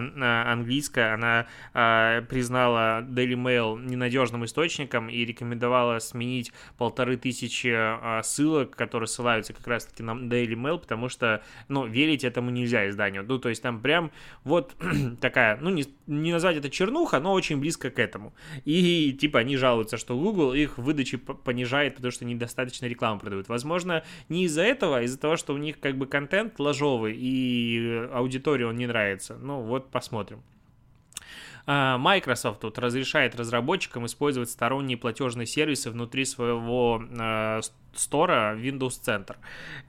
английская, 0.53 1.15
она 1.15 1.47
э, 1.73 2.23
признала 2.29 3.03
Daily 3.03 3.35
Mail 3.35 3.83
ненадежным 3.83 4.45
источником 4.45 5.09
и 5.09 5.25
рекомендовала 5.25 5.99
сменить 5.99 6.53
полторы 6.77 7.17
тысячи 7.17 7.73
э, 7.73 8.23
ссылок, 8.23 8.77
которые 8.77 9.09
ссылаются 9.09 9.55
как 9.55 9.67
раз-таки 9.67 10.03
на 10.03 10.13
Daily 10.13 10.55
Mail, 10.55 10.79
потому 10.79 11.09
что, 11.09 11.43
ну, 11.69 11.86
верить 11.87 12.25
этому 12.25 12.51
нельзя 12.51 12.89
изданию. 12.89 13.25
Ну, 13.27 13.39
то 13.39 13.49
есть 13.49 13.63
там 13.63 13.81
прям 13.81 14.11
вот 14.45 14.75
такая, 15.21 15.59
ну, 15.61 15.71
не, 15.71 15.85
не 16.07 16.33
назвать 16.33 16.57
это 16.57 16.71
чернуха, 16.71 17.21
но 17.21 17.33
очень 17.33 17.59
близко 17.59 17.91
к 17.91 17.99
этому. 17.99 18.35
И 18.65 19.13
типа 19.13 19.41
они 19.41 19.57
жалуются, 19.57 19.97
что 19.97 20.17
Google 20.17 20.55
их 20.55 20.79
выдачи 20.79 21.17
понижает, 21.17 21.97
потому 21.97 22.13
что 22.13 22.25
недостаточно 22.25 22.87
рекламу 22.87 23.21
продают. 23.21 23.49
Возможно, 23.49 24.05
не 24.29 24.45
из-за 24.45 24.63
этого, 24.63 24.99
а 24.99 25.03
из-за 25.03 25.19
того, 25.19 25.37
что 25.37 25.55
у 25.55 25.59
них 25.59 25.81
как 25.81 25.97
бы 25.97 26.07
контент 26.07 26.59
ложовый 26.59 27.17
и 27.17 28.09
аудитории 28.13 28.65
он 28.65 28.77
не 28.77 28.87
нравится. 28.87 29.37
Ну, 29.41 29.63
вот 29.63 29.91
посмотрим. 29.91 30.43
А, 31.67 31.99
Microsoft 31.99 32.61
тут 32.61 32.79
разрешает 32.79 33.35
разработчикам 33.35 34.07
использовать 34.07 34.51
сторонние 34.51 34.97
платежные 34.97 35.47
сервисы 35.47 35.91
внутри 35.91 36.25
своего 36.25 37.03
э, 37.03 37.61
стора 37.95 38.57
Windows 38.57 39.01
Center. 39.05 39.37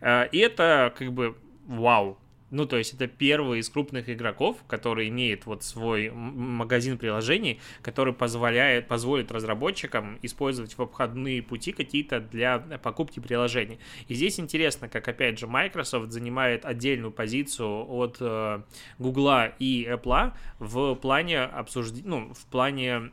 Э, 0.02 0.28
и 0.32 0.40
это 0.40 0.94
как 0.98 1.14
бы 1.14 1.36
вау. 1.68 2.18
Ну, 2.50 2.66
то 2.66 2.78
есть 2.78 2.94
это 2.94 3.08
первый 3.08 3.60
из 3.60 3.70
крупных 3.70 4.10
игроков, 4.10 4.64
который 4.68 5.10
имеет 5.10 5.46
вот 5.46 5.64
свой 5.64 6.10
магазин 6.12 6.98
приложений, 6.98 7.60
который 7.82 8.14
позволяет, 8.14 8.88
позволит 8.88 9.32
разработчикам 9.34 10.18
использовать 10.22 10.78
в 10.78 10.82
обходные 10.82 11.44
пути 11.44 11.74
какие-то 11.74 12.22
для 12.22 12.60
покупки 12.60 13.20
приложений. 13.20 13.80
И 14.08 14.14
здесь 14.14 14.40
интересно, 14.40 14.88
как, 14.88 15.06
опять 15.10 15.40
же, 15.40 15.48
Microsoft 15.48 16.12
занимает 16.12 16.66
отдельную 16.66 17.12
позицию 17.12 17.86
от 17.90 18.18
э, 18.22 18.62
Google 18.98 19.52
и 19.60 19.86
Apple 19.90 20.32
в 20.60 20.96
плане 20.96 21.42
обсуждения, 21.42 22.08
ну, 22.08 22.34
в 22.34 22.46
плане 22.46 23.12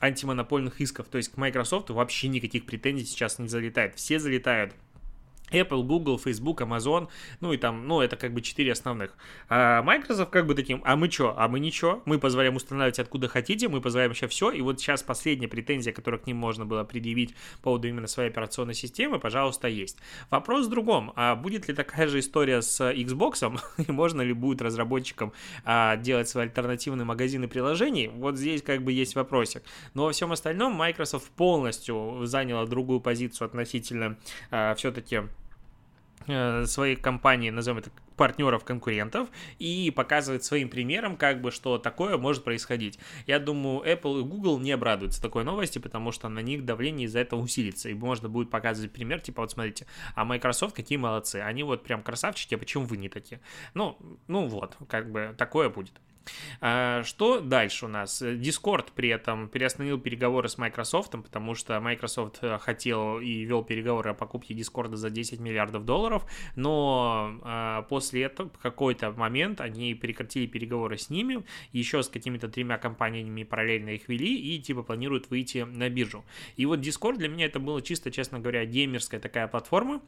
антимонопольных 0.00 0.80
исков. 0.80 1.08
То 1.08 1.18
есть 1.18 1.32
к 1.32 1.36
Microsoft 1.36 1.90
вообще 1.90 2.28
никаких 2.28 2.66
претензий 2.66 3.06
сейчас 3.06 3.40
не 3.40 3.48
залетает. 3.48 3.96
Все 3.96 4.20
залетают 4.20 4.74
Apple, 5.54 5.82
Google, 5.82 6.18
Facebook, 6.18 6.60
Amazon, 6.60 7.08
ну 7.40 7.52
и 7.52 7.56
там, 7.56 7.86
ну 7.86 8.00
это 8.00 8.16
как 8.16 8.32
бы 8.32 8.42
четыре 8.42 8.72
основных. 8.72 9.16
А 9.48 9.82
Microsoft 9.82 10.30
как 10.30 10.46
бы 10.46 10.54
таким, 10.54 10.82
а 10.84 10.96
мы 10.96 11.10
что, 11.10 11.34
а 11.36 11.48
мы 11.48 11.60
ничего, 11.60 12.02
мы 12.04 12.18
позволяем 12.18 12.56
устанавливать 12.56 12.98
откуда 12.98 13.28
хотите, 13.28 13.68
мы 13.68 13.80
позволяем 13.80 14.10
вообще 14.10 14.28
все, 14.28 14.50
и 14.50 14.60
вот 14.60 14.80
сейчас 14.80 15.02
последняя 15.02 15.48
претензия, 15.48 15.92
которую 15.92 16.20
к 16.20 16.26
ним 16.26 16.36
можно 16.36 16.66
было 16.66 16.84
предъявить 16.84 17.34
по 17.56 17.74
поводу 17.74 17.88
именно 17.88 18.06
своей 18.06 18.30
операционной 18.30 18.74
системы, 18.74 19.18
пожалуйста, 19.18 19.68
есть. 19.68 19.98
Вопрос 20.30 20.66
в 20.66 20.70
другом, 20.70 21.12
а 21.16 21.34
будет 21.34 21.68
ли 21.68 21.74
такая 21.74 22.08
же 22.08 22.18
история 22.18 22.62
с 22.62 22.80
Xbox, 22.80 23.58
и 23.88 23.92
можно 23.92 24.22
ли 24.22 24.32
будет 24.32 24.62
разработчикам 24.62 25.32
а, 25.64 25.96
делать 25.96 26.28
свои 26.28 26.44
альтернативные 26.44 27.04
магазины 27.04 27.48
приложений, 27.48 28.08
вот 28.14 28.36
здесь 28.36 28.62
как 28.62 28.82
бы 28.82 28.92
есть 28.92 29.14
вопросик. 29.14 29.62
Но 29.94 30.04
во 30.04 30.12
всем 30.12 30.32
остальном 30.32 30.74
Microsoft 30.74 31.30
полностью 31.30 32.20
заняла 32.24 32.66
другую 32.66 33.00
позицию 33.00 33.46
относительно 33.46 34.16
а, 34.50 34.74
все-таки 34.74 35.22
Э, 36.26 36.64
своей 36.64 36.96
компании, 36.96 37.50
назовем 37.50 37.78
это 37.78 37.90
партнеров, 38.16 38.64
конкурентов, 38.64 39.28
и 39.58 39.92
показывает 39.94 40.42
своим 40.42 40.70
примером, 40.70 41.16
как 41.18 41.42
бы, 41.42 41.50
что 41.50 41.76
такое 41.76 42.16
может 42.16 42.44
происходить. 42.44 42.98
Я 43.26 43.38
думаю, 43.38 43.82
Apple 43.84 44.20
и 44.20 44.24
Google 44.24 44.58
не 44.58 44.72
обрадуются 44.72 45.20
такой 45.20 45.44
новости, 45.44 45.78
потому 45.78 46.12
что 46.12 46.30
на 46.30 46.38
них 46.38 46.64
давление 46.64 47.06
из-за 47.06 47.18
этого 47.18 47.40
усилится, 47.40 47.90
и 47.90 47.94
можно 47.94 48.30
будет 48.30 48.50
показывать 48.50 48.92
пример, 48.92 49.20
типа, 49.20 49.42
вот 49.42 49.50
смотрите, 49.50 49.86
а 50.14 50.24
Microsoft 50.24 50.74
какие 50.74 50.96
молодцы, 50.96 51.36
они 51.36 51.62
вот 51.62 51.82
прям 51.82 52.02
красавчики, 52.02 52.54
а 52.54 52.58
почему 52.58 52.84
вы 52.84 52.96
не 52.96 53.10
такие? 53.10 53.40
Ну, 53.74 53.98
ну 54.26 54.46
вот, 54.46 54.78
как 54.88 55.10
бы 55.12 55.34
такое 55.36 55.68
будет. 55.68 55.92
А, 56.60 57.02
что 57.04 57.40
дальше 57.40 57.86
у 57.86 57.88
нас? 57.88 58.22
Discord 58.22 58.88
при 58.94 59.08
этом 59.08 59.48
переостановил 59.48 59.98
переговоры 59.98 60.48
с 60.48 60.58
Microsoft, 60.58 61.12
потому 61.12 61.54
что 61.54 61.80
Microsoft 61.80 62.38
э, 62.42 62.58
хотел 62.58 63.20
и 63.20 63.44
вел 63.44 63.62
переговоры 63.62 64.10
о 64.10 64.14
покупке 64.14 64.54
Discord 64.54 64.94
за 64.96 65.10
10 65.10 65.40
миллиардов 65.40 65.84
долларов, 65.84 66.24
но 66.56 67.38
а, 67.42 67.82
после 67.82 68.22
этого 68.22 68.50
в 68.50 68.58
какой-то 68.58 69.12
момент 69.12 69.60
они 69.60 69.94
прекратили 69.94 70.46
переговоры 70.46 70.98
с 70.98 71.10
ними, 71.10 71.44
еще 71.72 72.02
с 72.02 72.08
какими-то 72.08 72.48
тремя 72.48 72.78
компаниями 72.78 73.42
параллельно 73.42 73.90
их 73.90 74.08
вели 74.08 74.34
и 74.34 74.60
типа 74.60 74.82
планируют 74.82 75.30
выйти 75.30 75.58
на 75.58 75.88
биржу. 75.88 76.24
И 76.56 76.66
вот 76.66 76.80
Discord 76.80 77.16
для 77.16 77.28
меня 77.28 77.46
это 77.46 77.58
было 77.58 77.82
чисто, 77.82 78.10
честно 78.10 78.38
говоря, 78.38 78.64
геймерская 78.64 79.20
такая 79.20 79.48
платформа, 79.48 80.00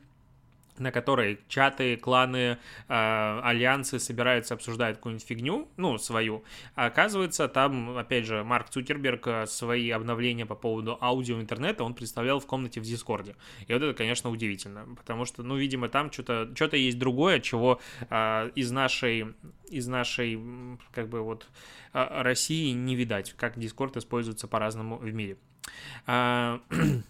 на 0.78 0.92
которой 0.92 1.40
чаты, 1.48 1.96
кланы, 1.96 2.58
э, 2.88 3.40
альянсы 3.42 3.98
собираются, 3.98 4.54
обсуждают 4.54 4.98
какую-нибудь 4.98 5.26
фигню, 5.26 5.68
ну, 5.76 5.98
свою. 5.98 6.44
А 6.74 6.86
оказывается, 6.86 7.48
там, 7.48 7.96
опять 7.96 8.26
же, 8.26 8.44
Марк 8.44 8.70
Цукерберг 8.70 9.26
э, 9.26 9.46
свои 9.46 9.90
обновления 9.90 10.46
по 10.46 10.54
поводу 10.54 10.98
аудио 11.00 11.40
интернета 11.40 11.84
он 11.84 11.94
представлял 11.94 12.40
в 12.40 12.46
комнате 12.46 12.80
в 12.80 12.84
Дискорде. 12.84 13.36
И 13.66 13.72
вот 13.72 13.82
это, 13.82 13.94
конечно, 13.94 14.30
удивительно, 14.30 14.86
потому 14.96 15.24
что, 15.24 15.42
ну, 15.42 15.56
видимо, 15.56 15.88
там 15.88 16.12
что-то 16.12 16.50
что 16.54 16.76
есть 16.76 16.98
другое, 16.98 17.40
чего 17.40 17.80
э, 18.10 18.50
из 18.54 18.70
нашей, 18.70 19.34
из 19.68 19.86
нашей, 19.86 20.40
как 20.92 21.08
бы 21.08 21.20
вот, 21.22 21.46
э, 21.92 22.22
России 22.22 22.72
не 22.72 22.94
видать, 22.96 23.32
как 23.34 23.58
Дискорд 23.58 23.96
используется 23.96 24.48
по-разному 24.48 24.96
в 24.96 25.12
мире. 25.12 25.38
Э, 26.06 26.58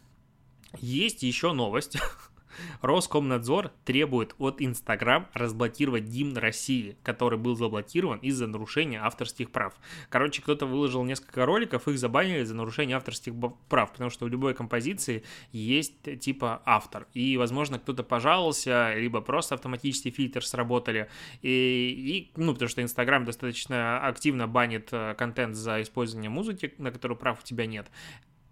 есть 0.79 1.23
еще 1.23 1.53
новость, 1.53 1.99
Роскомнадзор 2.83 3.73
требует 3.85 4.35
от 4.39 4.61
Инстаграм 4.61 5.29
разблокировать 5.33 6.05
гимн 6.05 6.37
России, 6.37 6.97
который 7.03 7.39
был 7.39 7.57
заблокирован 7.57 8.19
из-за 8.19 8.47
нарушения 8.47 9.01
авторских 9.01 9.51
прав. 9.51 9.75
Короче, 10.09 10.43
кто-то 10.43 10.67
выложил 10.67 11.05
несколько 11.05 11.47
роликов, 11.47 11.89
их 11.89 11.99
забанили 11.99 12.45
за 12.45 12.55
нарушение 12.55 12.97
авторских 12.97 13.35
прав, 13.69 13.93
потому 13.93 14.11
что 14.11 14.27
у 14.27 14.29
любой 14.29 14.55
композиции 14.55 15.23
есть 15.53 16.21
типа 16.21 16.63
автор. 16.65 17.07
И, 17.15 17.37
возможно, 17.37 17.79
кто-то 17.79 18.03
пожаловался, 18.03 18.95
либо 18.95 19.21
просто 19.21 19.55
автоматический 19.55 20.11
фильтр 20.11 20.45
сработали. 20.45 21.09
И, 21.43 21.49
и 21.49 22.41
ну, 22.41 22.53
потому 22.53 22.69
что 22.69 22.83
Инстаграм 22.83 23.25
достаточно 23.25 23.99
активно 24.07 24.47
банит 24.47 24.89
э, 24.93 25.15
контент 25.15 25.57
за 25.57 25.83
использование 25.83 26.31
музыки, 26.31 26.75
на 26.79 26.91
которую 26.91 27.19
прав 27.19 27.41
у 27.41 27.45
тебя 27.45 27.67
нет. 27.67 27.91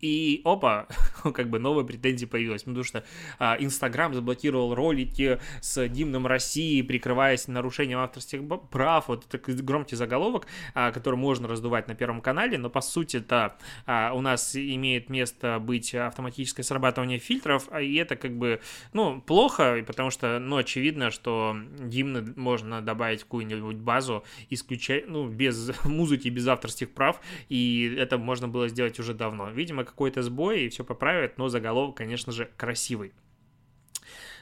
И 0.01 0.43
опа, 0.45 0.87
как 1.35 1.49
бы 1.49 1.59
новая 1.59 1.85
претензия 1.85 2.29
появилась, 2.29 2.65
потому 2.65 2.85
что 2.85 3.05
а, 3.39 3.57
Инстаграм 3.59 4.11
а, 4.13 4.15
заблокировал 4.15 4.75
ролики 4.75 5.41
с 5.61 5.87
гимном 5.89 6.27
России, 6.27 6.83
прикрываясь 6.83 7.49
нарушением 7.49 7.99
авторских 8.01 8.41
прав. 8.71 9.09
Вот 9.09 9.27
такой 9.27 9.55
громкий 9.55 9.97
заголовок, 9.97 10.47
а, 10.75 10.93
который 10.93 11.17
можно 11.17 11.49
раздувать 11.49 11.89
на 11.89 11.95
Первом 11.95 12.21
канале, 12.21 12.59
но 12.59 12.71
по 12.71 12.81
сути 12.81 13.19
это 13.19 13.57
а, 13.87 14.13
у 14.13 14.21
нас 14.21 14.55
имеет 14.57 15.09
место 15.09 15.59
быть 15.59 15.95
автоматическое 15.95 16.65
срабатывание 16.65 17.19
фильтров, 17.19 17.69
а, 17.71 17.81
и 17.81 17.95
это 17.95 18.17
как 18.17 18.37
бы, 18.37 18.61
ну, 18.93 19.21
плохо, 19.21 19.83
потому 19.87 20.11
что, 20.11 20.39
ну, 20.39 20.57
очевидно, 20.57 21.11
что 21.11 21.57
гимны 21.81 22.35
можно 22.37 22.83
добавить 22.83 23.21
в 23.21 23.25
какую-нибудь 23.25 23.77
базу, 23.77 24.25
исключая, 24.51 25.05
ну, 25.07 25.29
без 25.29 25.73
музыки, 25.85 26.29
без 26.29 26.47
авторских 26.47 26.91
прав, 26.91 27.21
и 27.49 27.95
это 27.99 28.19
можно 28.19 28.49
было 28.49 28.69
сделать 28.69 28.99
уже 28.99 29.15
давно. 29.15 29.51
Видимо, 29.51 29.84
какой-то 29.85 30.23
сбой 30.23 30.65
и 30.65 30.69
все 30.69 30.85
поправят, 30.85 31.39
но 31.39 31.49
заголовок, 31.49 31.97
конечно 31.97 32.33
же, 32.33 32.51
красивый. 32.57 33.13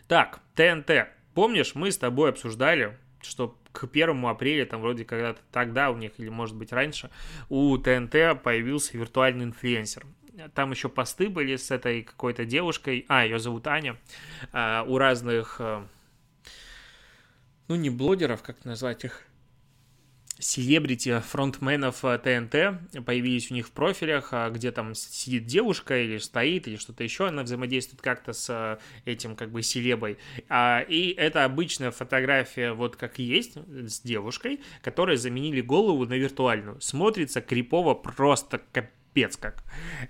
Так, 0.09 0.41
ТНТ. 0.55 1.09
Помнишь, 1.35 1.75
мы 1.75 1.91
с 1.91 1.99
тобой 1.99 2.31
обсуждали, 2.31 2.99
что 3.23 3.57
к 3.73 3.87
первому 3.87 4.29
апреля, 4.29 4.67
там 4.67 4.83
вроде 4.83 5.05
когда-то 5.05 5.41
тогда 5.51 5.91
у 5.91 5.97
них, 5.97 6.13
или 6.19 6.29
может 6.29 6.57
быть 6.57 6.73
раньше, 6.73 7.11
у 7.49 7.77
ТНТ 7.79 8.43
появился 8.43 8.97
виртуальный 8.99 9.47
инфлюенсер. 9.47 10.07
Там 10.55 10.71
еще 10.71 10.89
посты 10.89 11.29
были 11.29 11.57
с 11.57 11.71
этой 11.71 12.03
какой-то 12.03 12.45
девушкой, 12.45 13.05
а, 13.09 13.25
ее 13.25 13.39
зовут 13.39 13.67
Аня, 13.67 13.97
а, 14.53 14.83
у 14.83 14.97
разных, 14.97 15.57
э, 15.59 15.85
ну 17.69 17.77
не 17.77 17.91
блогеров, 17.91 18.43
как 18.43 18.65
назвать 18.65 19.05
их, 19.05 19.25
селебрити 20.39 21.21
фронтменов 21.21 22.01
ТНТ 22.01 22.55
э, 22.55 22.77
появились 23.05 23.51
у 23.51 23.55
них 23.55 23.69
в 23.69 23.71
профилях, 23.73 24.29
а, 24.33 24.51
где 24.51 24.71
там 24.73 24.95
сидит 24.95 25.47
девушка 25.47 26.03
или 26.03 26.19
стоит, 26.19 26.69
или 26.69 26.77
что-то 26.77 27.05
еще, 27.05 27.29
она 27.29 27.43
взаимодействует 27.43 28.01
как-то 28.03 28.33
с 28.33 28.49
э, 28.51 28.79
этим 29.11 29.37
как 29.37 29.51
бы 29.51 29.63
селебой. 29.63 30.19
А, 30.49 30.81
и 30.81 31.11
это 31.11 31.45
обычная 31.45 31.91
фотография, 31.91 32.73
вот 32.73 32.97
как 32.97 33.19
есть, 33.19 33.57
с 33.57 34.01
девушкой, 34.01 34.61
которой 34.83 35.17
заменили 35.17 35.61
голову 35.61 36.07
на 36.07 36.15
виртуальную. 36.15 36.81
Смотрится 36.81 37.41
крипово 37.41 37.95
просто 37.95 38.61
капец 38.73 38.91
капец 39.13 39.37
как. 39.37 39.63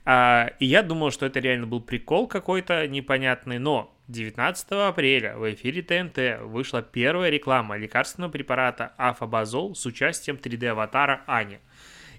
А, 0.04 0.50
и 0.58 0.66
я 0.66 0.82
думал, 0.82 1.10
что 1.10 1.26
это 1.26 1.40
реально 1.40 1.66
был 1.66 1.80
прикол 1.80 2.26
какой-то 2.26 2.86
непонятный, 2.86 3.58
но 3.58 3.94
19 4.08 4.66
апреля 4.72 5.36
в 5.36 5.52
эфире 5.54 5.82
ТНТ 5.82 6.42
вышла 6.42 6.82
первая 6.82 7.30
реклама 7.30 7.76
лекарственного 7.76 8.30
препарата 8.30 8.92
Афабазол 8.96 9.74
с 9.74 9.86
участием 9.86 10.36
3D-аватара 10.36 11.20
Ани 11.26 11.58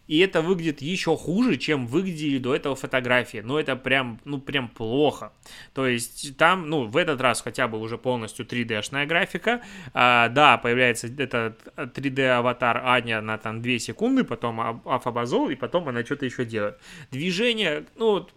и 0.08 0.20
это 0.20 0.42
выглядит 0.42 0.82
еще 0.82 1.16
хуже, 1.16 1.58
чем 1.58 1.88
выглядели 1.88 2.38
до 2.38 2.56
этого 2.56 2.76
фотографии. 2.76 3.38
Ну, 3.44 3.58
это 3.58 3.76
прям, 3.76 4.20
ну, 4.26 4.40
прям 4.40 4.68
плохо. 4.68 5.32
То 5.74 5.88
есть 5.88 6.36
там, 6.38 6.70
ну, 6.70 6.86
в 6.86 6.98
этот 6.98 7.22
раз 7.22 7.42
хотя 7.42 7.68
бы 7.68 7.80
уже 7.80 7.98
полностью 7.98 8.46
3D-шная 8.46 9.06
графика. 9.06 9.62
А, 9.94 10.30
да, 10.30 10.58
появляется 10.58 11.08
этот 11.08 11.66
3D-аватар 11.78 12.82
Аня 12.84 13.22
на 13.22 13.38
там 13.38 13.62
2 13.62 13.80
секунды, 13.80 14.24
потом 14.24 14.82
Афабазол, 14.86 15.50
и 15.50 15.56
потом 15.56 15.88
она 15.88 16.04
что-то 16.04 16.26
еще 16.26 16.44
делает. 16.44 16.78
Движение, 17.12 17.86
ну, 17.96 18.28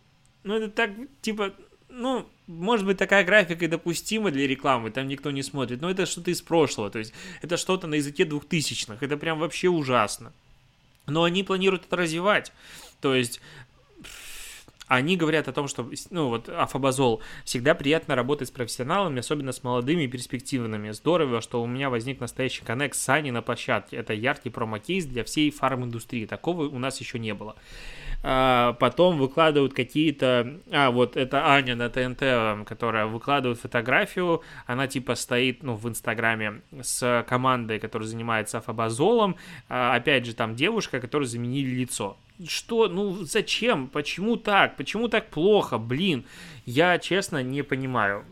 ну, 0.44 0.54
это 0.54 0.68
так, 0.68 0.90
типа, 1.22 1.52
ну, 1.88 2.26
может 2.46 2.86
быть, 2.86 2.98
такая 2.98 3.24
графика 3.24 3.64
и 3.64 3.68
допустима 3.68 4.30
для 4.30 4.46
рекламы, 4.46 4.90
там 4.90 5.08
никто 5.08 5.32
не 5.32 5.42
смотрит, 5.42 5.80
но 5.80 5.90
это 5.90 6.06
что-то 6.06 6.30
из 6.30 6.42
прошлого, 6.42 6.90
то 6.90 7.00
есть 7.00 7.12
это 7.42 7.56
что-то 7.56 7.88
на 7.88 7.96
языке 7.96 8.24
двухтысячных, 8.24 9.02
это 9.02 9.16
прям 9.16 9.40
вообще 9.40 9.68
ужасно. 9.68 10.32
Но 11.06 11.24
они 11.24 11.42
планируют 11.42 11.86
это 11.86 11.96
развивать. 11.96 12.52
То 13.00 13.14
есть 13.14 13.40
они 14.88 15.16
говорят 15.16 15.48
о 15.48 15.52
том, 15.52 15.66
что, 15.66 15.90
ну, 16.10 16.28
вот 16.28 16.48
Афабазол, 16.48 17.20
всегда 17.44 17.74
приятно 17.74 18.14
работать 18.14 18.48
с 18.48 18.50
профессионалами, 18.52 19.18
особенно 19.18 19.50
с 19.52 19.64
молодыми 19.64 20.04
и 20.04 20.08
перспективными. 20.08 20.90
Здорово, 20.92 21.40
что 21.40 21.60
у 21.60 21.66
меня 21.66 21.90
возник 21.90 22.20
настоящий 22.20 22.64
коннект 22.64 22.96
с 22.96 23.08
Ани 23.08 23.32
на 23.32 23.42
площадке. 23.42 23.96
Это 23.96 24.14
яркий 24.14 24.50
промокейс 24.50 25.06
для 25.06 25.24
всей 25.24 25.50
фарм-индустрии. 25.50 26.26
Такого 26.26 26.68
у 26.68 26.78
нас 26.78 27.00
еще 27.00 27.18
не 27.18 27.34
было. 27.34 27.56
А, 28.28 28.72
потом 28.72 29.18
выкладывают 29.18 29.72
какие-то... 29.72 30.58
А, 30.72 30.90
вот 30.90 31.16
это 31.16 31.46
Аня 31.46 31.76
на 31.76 31.88
ТНТ, 31.88 32.66
которая 32.68 33.06
выкладывает 33.06 33.60
фотографию. 33.60 34.42
Она 34.66 34.88
типа 34.88 35.14
стоит, 35.14 35.62
ну, 35.62 35.76
в 35.76 35.88
Инстаграме 35.88 36.62
с 36.82 37.24
командой, 37.28 37.78
которая 37.78 38.08
занимается 38.08 38.58
Афабазолом. 38.58 39.36
А, 39.68 39.94
опять 39.94 40.26
же, 40.26 40.34
там 40.34 40.56
девушка, 40.56 41.00
которая 41.00 41.28
заменили 41.28 41.70
лицо 41.70 42.16
что, 42.46 42.86
ну 42.88 43.24
зачем, 43.24 43.88
почему 43.88 44.36
так, 44.36 44.76
почему 44.76 45.08
так 45.08 45.30
плохо, 45.30 45.78
блин, 45.78 46.26
я 46.66 46.98
честно 46.98 47.42
не 47.42 47.62
понимаю. 47.62 48.26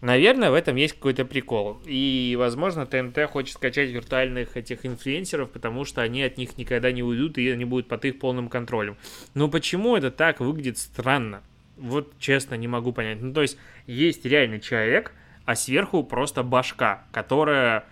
Наверное, 0.00 0.50
в 0.50 0.54
этом 0.54 0.76
есть 0.76 0.94
какой-то 0.94 1.24
прикол. 1.24 1.78
И, 1.86 2.36
возможно, 2.38 2.86
ТНТ 2.86 3.30
хочет 3.30 3.54
скачать 3.54 3.90
виртуальных 3.90 4.56
этих 4.56 4.84
инфлюенсеров, 4.84 5.50
потому 5.50 5.84
что 5.84 6.02
они 6.02 6.22
от 6.22 6.36
них 6.36 6.58
никогда 6.58 6.92
не 6.92 7.02
уйдут, 7.02 7.38
и 7.38 7.48
они 7.48 7.64
будут 7.64 7.88
под 7.88 8.04
их 8.04 8.18
полным 8.18 8.48
контролем. 8.48 8.96
Но 9.34 9.48
почему 9.48 9.96
это 9.96 10.10
так 10.10 10.40
выглядит 10.40 10.78
странно? 10.78 11.42
Вот 11.76 12.12
честно 12.18 12.54
не 12.56 12.68
могу 12.68 12.92
понять. 12.92 13.20
Ну, 13.20 13.32
то 13.32 13.42
есть, 13.42 13.58
есть 13.86 14.24
реальный 14.24 14.60
человек, 14.60 15.12
а 15.44 15.54
сверху 15.54 16.02
просто 16.02 16.42
башка, 16.42 17.04
которая 17.12 17.84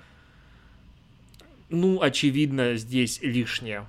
ну, 1.71 2.01
очевидно, 2.01 2.77
здесь 2.77 3.21
лишнее. 3.23 3.87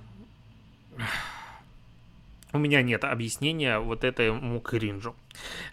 У 2.56 2.58
меня 2.58 2.80
нет 2.80 3.04
объяснения 3.04 3.78
вот 3.78 4.02
этому 4.02 4.60
кринжу. 4.60 5.14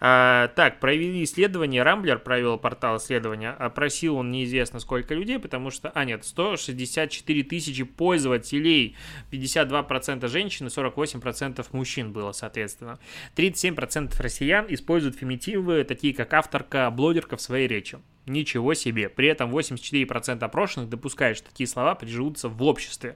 А, 0.02 0.50
так, 0.50 0.82
провели 0.82 1.24
исследование, 1.24 1.82
Рамблер 1.82 2.20
провел 2.20 2.58
портал 2.58 2.98
исследования, 2.98 3.52
опросил 3.52 4.18
он 4.18 4.32
неизвестно 4.32 4.82
сколько 4.82 5.14
людей, 5.14 5.40
потому 5.40 5.72
что, 5.72 5.92
а 5.92 6.04
нет, 6.04 6.26
164 6.26 7.44
тысячи 7.44 7.86
пользователей, 7.86 8.98
52% 9.32 10.28
женщин 10.28 10.68
и 10.68 10.70
48% 10.70 11.66
мужчин 11.72 12.12
было, 12.12 12.34
соответственно. 12.34 13.00
37% 13.38 14.22
россиян 14.22 14.66
используют 14.68 15.16
феминитивы, 15.16 15.86
такие 15.86 16.14
как 16.14 16.34
авторка, 16.34 16.92
блогерка 16.92 17.38
в 17.38 17.42
своей 17.42 17.70
речи. 17.70 17.98
Ничего 18.26 18.74
себе. 18.74 19.08
При 19.08 19.30
этом 19.30 19.56
84% 19.56 20.44
опрошенных 20.44 20.90
допускают, 20.90 21.38
что 21.38 21.50
такие 21.50 21.68
слова 21.68 21.96
приживутся 21.96 22.50
в 22.50 22.62
обществе. 22.64 23.16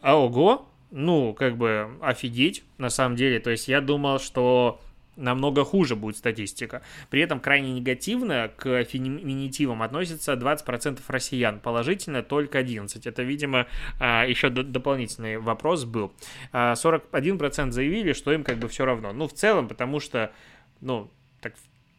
А 0.00 0.16
ого, 0.16 0.70
ну, 0.94 1.34
как 1.34 1.56
бы 1.56 1.98
офигеть, 2.00 2.62
на 2.78 2.88
самом 2.88 3.16
деле. 3.16 3.40
То 3.40 3.50
есть 3.50 3.66
я 3.66 3.80
думал, 3.80 4.20
что 4.20 4.80
намного 5.16 5.64
хуже 5.64 5.96
будет 5.96 6.16
статистика. 6.16 6.82
При 7.10 7.20
этом 7.20 7.40
крайне 7.40 7.72
негативно 7.72 8.50
к 8.56 8.84
феминитивам 8.84 9.82
относится 9.82 10.34
20% 10.34 11.00
россиян, 11.08 11.58
положительно 11.58 12.22
только 12.22 12.60
11%. 12.60 13.08
Это, 13.08 13.22
видимо, 13.24 13.66
а, 13.98 14.24
еще 14.24 14.50
дополнительный 14.50 15.38
вопрос 15.38 15.84
был. 15.84 16.12
41% 16.52 17.68
а, 17.68 17.72
заявили, 17.72 18.12
что 18.12 18.32
им 18.32 18.44
как 18.44 18.58
бы 18.58 18.68
все 18.68 18.84
равно. 18.84 19.12
Ну, 19.12 19.26
в 19.26 19.32
целом, 19.32 19.66
потому 19.66 19.98
что, 19.98 20.32
ну, 20.80 21.10
так 21.40 21.54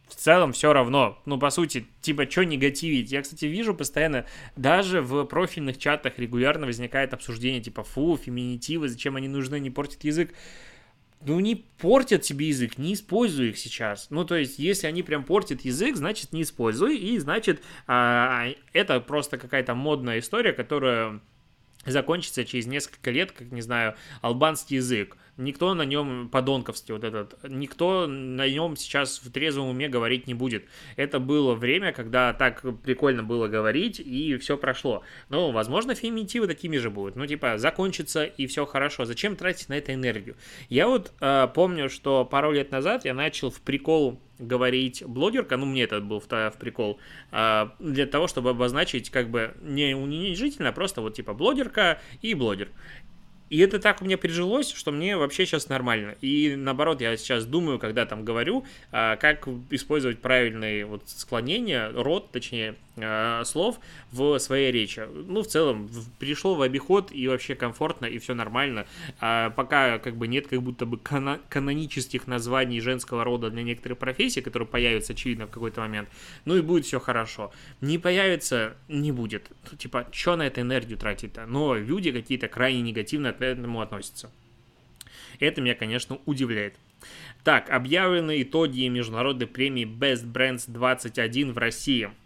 в 0.08 0.16
целом 0.16 0.54
все 0.54 0.74
равно. 0.74 1.22
Ну, 1.26 1.38
по 1.38 1.50
сути, 1.50 1.88
типа, 2.02 2.30
что 2.30 2.44
негативить? 2.46 3.12
Я, 3.12 3.22
кстати, 3.22 3.46
вижу 3.46 3.74
постоянно, 3.74 4.26
даже 4.56 5.02
в 5.02 5.26
профильных 5.26 5.78
чатах 5.78 6.20
регулярно 6.20 6.66
возникает 6.66 7.14
обсуждение, 7.14 7.62
типа, 7.62 7.84
фу, 7.84 8.18
феминитивы, 8.18 8.88
зачем 8.88 9.16
они 9.16 9.28
нужны, 9.28 9.60
не 9.60 9.72
портят 9.72 10.04
язык. 10.04 10.34
Ну, 11.22 11.40
не 11.40 11.56
портят 11.56 12.22
тебе 12.22 12.50
язык, 12.50 12.78
не 12.78 12.94
используй 12.94 13.50
их 13.50 13.58
сейчас. 13.58 14.08
Ну, 14.12 14.26
то 14.26 14.36
есть, 14.36 14.60
если 14.60 14.86
они 14.86 15.02
прям 15.02 15.24
портят 15.24 15.62
язык, 15.62 15.96
значит, 15.96 16.34
не 16.34 16.44
используй, 16.44 16.98
и 16.98 17.18
значит, 17.18 17.64
а, 17.88 18.48
это 18.74 19.00
просто 19.00 19.38
какая-то 19.40 19.74
модная 19.74 20.20
история, 20.20 20.54
которая 20.54 21.20
закончится 21.86 22.46
через 22.46 22.66
несколько 22.68 23.12
лет, 23.12 23.32
как, 23.32 23.52
не 23.52 23.62
знаю, 23.62 23.96
албанский 24.22 24.78
язык 24.78 25.18
никто 25.38 25.74
на 25.74 25.84
нем 25.84 26.30
подонковский 26.30 26.94
вот 26.94 27.04
этот, 27.04 27.38
никто 27.48 28.08
на 28.08 28.48
нем 28.48 28.76
сейчас 28.76 29.20
в 29.24 29.32
трезвом 29.32 29.70
уме 29.70 29.88
говорить 29.90 30.28
не 30.28 30.34
будет. 30.34 30.66
Это 30.96 31.20
было 31.20 31.56
время, 31.56 31.92
когда 31.92 32.34
так 32.34 32.64
прикольно 32.84 33.24
было 33.24 33.48
говорить, 33.48 34.00
и 34.00 34.38
все 34.38 34.58
прошло. 34.58 35.04
Но, 35.30 35.52
возможно, 35.52 35.96
феминитивы 35.96 36.48
такими 36.48 36.78
же 36.78 36.90
будут. 36.90 37.16
Ну, 37.16 37.26
типа, 37.26 37.58
закончится, 37.58 38.26
и 38.26 38.48
все 38.48 38.66
хорошо. 38.66 39.06
Зачем 39.06 39.36
тратить 39.36 39.70
на 39.70 39.74
это 39.74 39.94
энергию? 39.94 40.36
Я 40.70 40.88
вот 40.88 41.14
э, 41.20 41.48
помню, 41.54 41.90
что 41.90 42.26
пару 42.26 42.52
лет 42.52 42.72
назад 42.72 43.06
я 43.06 43.14
начал 43.14 43.50
в 43.50 43.62
прикол 43.62 44.20
говорить 44.40 45.04
блогерка, 45.06 45.58
ну 45.58 45.66
мне 45.66 45.84
это 45.84 46.02
был 46.02 46.20
в, 46.20 46.28
в 46.28 46.54
прикол, 46.60 47.00
э, 47.32 47.68
для 47.80 48.06
того, 48.06 48.28
чтобы 48.28 48.52
обозначить 48.52 49.10
как 49.10 49.30
бы 49.30 49.56
не 49.62 49.96
унижительно, 49.96 50.70
а 50.70 50.74
просто 50.74 51.02
вот 51.02 51.16
типа 51.16 51.34
блогерка 51.34 52.02
и 52.22 52.34
блогер. 52.34 52.70
И 53.56 53.60
это 53.60 53.80
так 53.80 54.02
у 54.02 54.06
меня 54.06 54.18
прижилось, 54.18 54.70
что 54.70 54.92
мне 54.92 55.16
вообще 55.16 55.46
сейчас 55.46 55.70
нормально. 55.70 56.18
И 56.20 56.56
наоборот, 56.58 57.00
я 57.00 57.16
сейчас 57.16 57.46
думаю, 57.46 57.80
когда 57.80 58.06
там 58.06 58.26
говорю, 58.26 58.66
а, 58.92 59.16
как 59.16 59.48
использовать 59.70 60.20
правильные 60.20 60.86
вот 60.86 61.04
склонения, 61.06 61.90
род, 61.94 62.34
точнее, 62.34 62.76
а, 62.98 63.44
слов 63.46 63.80
в 64.12 64.40
своей 64.40 64.72
речи. 64.72 65.04
Ну, 65.14 65.42
в 65.42 65.48
целом, 65.48 65.90
пришло 66.20 66.56
в 66.56 66.62
обиход 66.62 67.12
и 67.12 67.28
вообще 67.28 67.56
комфортно, 67.56 68.06
и 68.06 68.20
все 68.20 68.34
нормально. 68.34 68.88
А 69.20 69.50
пока 69.52 70.00
как 70.00 70.16
бы 70.16 70.28
нет 70.28 70.48
как 70.48 70.62
будто 70.62 70.86
бы 70.86 70.98
канонических 70.98 72.28
названий 72.28 72.80
женского 72.80 73.24
рода 73.24 73.50
для 73.50 73.64
некоторых 73.64 73.98
профессий, 73.98 74.42
которые 74.42 74.68
появятся, 74.68 75.14
очевидно, 75.14 75.48
в 75.48 75.52
какой-то 75.52 75.82
момент. 75.82 76.10
Ну 76.46 76.58
и 76.58 76.62
будет 76.62 76.86
все 76.86 77.00
хорошо. 77.00 77.52
Не 77.82 77.98
появится, 77.98 78.76
не 78.88 79.12
будет. 79.12 79.50
Типа, 79.78 80.08
что 80.12 80.36
на 80.36 80.48
это 80.48 80.62
энергию 80.62 80.98
тратить-то? 80.98 81.46
Но 81.46 81.76
люди 81.76 82.12
какие-то 82.12 82.48
крайне 82.48 82.82
негативно 82.82 83.30
к 83.54 83.60
этому 83.60 83.82
относятся. 83.82 84.32
Это 85.40 85.62
меня, 85.62 85.76
конечно, 85.76 86.20
удивляет. 86.26 86.76
Так, 87.44 87.70
объявлены 87.70 88.42
итоги 88.42 88.88
международной 88.88 89.48
премии 89.48 89.86
Best 89.86 90.26
Brands 90.32 90.64
21 90.68 91.54
в 91.54 91.58
России– 91.58 92.10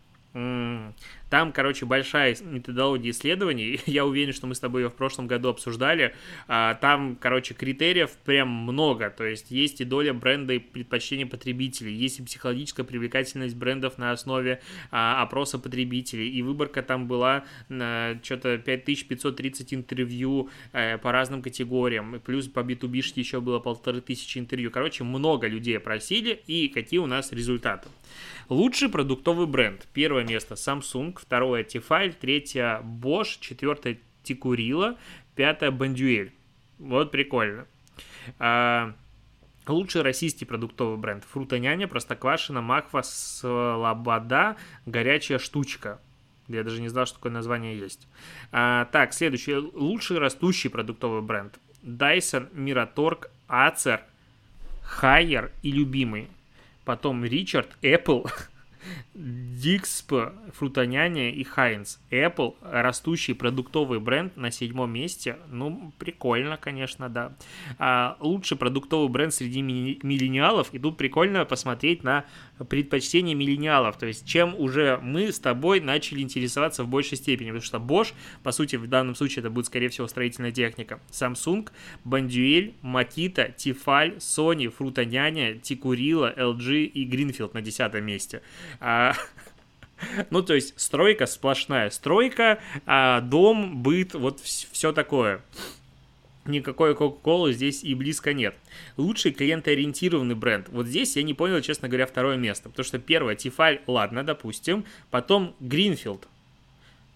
там, 1.30 1.52
короче, 1.52 1.86
большая 1.86 2.36
методология 2.42 3.12
исследований. 3.12 3.80
Я 3.86 4.06
уверен, 4.06 4.34
что 4.34 4.48
мы 4.48 4.56
с 4.56 4.60
тобой 4.60 4.84
ее 4.84 4.90
в 4.90 4.96
прошлом 4.96 5.28
году 5.28 5.50
обсуждали. 5.50 6.16
А, 6.48 6.76
там, 6.76 7.16
короче, 7.16 7.54
критериев 7.54 8.12
прям 8.26 8.50
много. 8.50 9.10
То 9.10 9.26
есть 9.26 9.52
есть 9.52 9.82
и 9.82 9.86
доля 9.86 10.14
бренда 10.14 10.54
и 10.54 10.60
предпочтения 10.60 11.26
потребителей, 11.26 11.94
есть 11.94 12.20
и 12.20 12.24
психологическая 12.24 12.86
привлекательность 12.86 13.56
брендов 13.56 13.98
на 13.98 14.12
основе 14.12 14.62
а, 14.92 15.22
опроса 15.22 15.60
потребителей. 15.60 16.30
И 16.30 16.42
выборка 16.42 16.82
там 16.82 17.08
была 17.08 17.44
что-то 17.68 18.58
5530 18.58 19.74
интервью 19.74 20.50
э, 20.74 20.98
по 20.98 21.12
разным 21.12 21.42
категориям. 21.42 22.22
Плюс 22.26 22.48
по 22.48 22.60
B2B 22.60 23.00
еще 23.16 23.42
было 23.42 23.60
полторы 23.60 24.02
тысячи 24.02 24.38
интервью. 24.38 24.72
Короче, 24.72 25.04
много 25.04 25.48
людей 25.48 25.78
опросили. 25.78 26.42
И 26.48 26.68
какие 26.70 27.00
у 27.00 27.06
нас 27.06 27.32
результаты. 27.32 27.90
Лучший 28.50 28.90
продуктовый 28.90 29.46
бренд. 29.46 29.88
Первое 29.94 30.24
место 30.24 30.56
Samsung, 30.56 31.19
второе 31.20 31.64
Tefal, 31.64 32.16
третье 32.20 32.82
Bosch, 32.84 33.38
четвертое 33.40 34.00
Тикурила, 34.24 34.98
пятое 35.36 35.72
Бандюэль. 35.72 36.34
Вот 36.78 37.12
прикольно. 37.12 37.66
А, 38.38 38.94
лучший 39.68 40.02
российский 40.02 40.46
продуктовый 40.46 40.98
бренд. 40.98 41.24
Фрутоняня, 41.26 41.88
Простоквашина, 41.88 42.62
Маква, 42.62 43.02
Слобода, 43.02 44.56
Горячая 44.86 45.40
штучка. 45.40 46.00
Я 46.48 46.64
даже 46.64 46.82
не 46.82 46.88
знал, 46.88 47.06
что 47.06 47.18
такое 47.18 47.32
название 47.32 47.78
есть. 47.78 48.08
А, 48.52 48.86
так, 48.86 49.14
следующий. 49.14 49.56
Лучший 49.56 50.18
растущий 50.18 50.70
продуктовый 50.70 51.22
бренд. 51.22 51.60
Dyson, 51.84 52.52
Miraторг, 52.54 53.30
Acer, 53.48 54.02
Haier 55.02 55.52
и 55.62 55.72
любимый. 55.72 56.28
Потом 56.86 57.24
Ричард, 57.24 57.70
Apple, 57.82 58.30
Dixp, 59.14 60.52
Фрутоняня 60.54 61.32
и 61.32 61.44
Хайнс. 61.44 62.00
Apple, 62.12 62.56
растущий 62.62 63.36
продуктовый 63.36 64.00
бренд 64.00 64.38
на 64.38 64.52
седьмом 64.52 64.92
месте. 64.92 65.38
Ну, 65.50 65.94
прикольно, 65.98 66.58
конечно, 66.58 67.10
да. 67.10 67.34
А, 67.78 68.18
лучший 68.20 68.58
продуктовый 68.58 69.10
бренд 69.10 69.34
среди 69.34 69.62
миллениалов. 69.62 70.74
И 70.74 70.80
тут 70.80 70.98
прикольно 70.98 71.46
посмотреть 71.46 72.04
на 72.04 72.26
предпочтения 72.70 73.36
миллениалов. 73.36 73.98
То 73.98 74.06
есть, 74.06 74.26
чем 74.28 74.56
уже 74.56 75.00
мы 75.02 75.32
с 75.32 75.40
тобой 75.40 75.80
начали 75.80 76.22
интересоваться 76.22 76.84
в 76.84 76.88
большей 76.88 77.18
степени. 77.18 77.52
Потому 77.52 77.64
что 77.64 77.78
Bosch, 77.78 78.14
по 78.44 78.52
сути, 78.52 78.76
в 78.76 78.88
данном 78.88 79.16
случае 79.16 79.42
это 79.42 79.50
будет, 79.50 79.66
скорее 79.66 79.90
всего, 79.90 80.08
строительная 80.08 80.52
техника. 80.52 81.00
Samsung, 81.12 81.70
Bonduelle, 82.06 82.74
Makita, 82.82 83.56
Tefal, 83.56 84.18
Sony, 84.18 84.70
Фрутоняня, 84.70 85.56
Тикурила, 85.56 86.34
LG 86.36 86.86
и 86.86 87.10
Greenfield 87.10 87.52
на 87.54 87.62
десятом 87.62 88.06
месте. 88.06 88.42
А, 88.80 89.14
ну, 90.30 90.42
то 90.42 90.54
есть 90.54 90.80
стройка 90.80 91.26
сплошная. 91.26 91.90
Стройка, 91.90 92.60
а, 92.86 93.22
дом, 93.22 93.82
быт, 93.82 94.14
вот 94.14 94.40
все 94.40 94.92
такое. 94.92 95.42
Никакой 96.46 96.96
Кока-Колы 96.96 97.54
здесь 97.54 97.84
и 97.84 97.94
близко 97.94 98.34
нет. 98.34 98.56
Лучший 98.98 99.32
клиентоориентированный 99.32 100.36
бренд. 100.36 100.68
Вот 100.70 100.88
здесь 100.88 101.16
я 101.16 101.24
не 101.24 101.34
понял, 101.34 101.62
честно 101.62 101.88
говоря, 101.88 102.08
второе 102.08 102.38
место. 102.38 102.70
Потому 102.70 102.86
что 102.86 102.98
первое, 102.98 103.36
Тифаль, 103.36 103.82
ладно, 103.86 104.24
допустим. 104.24 104.86
Потом 105.12 105.56
Гринфилд. 105.60 106.28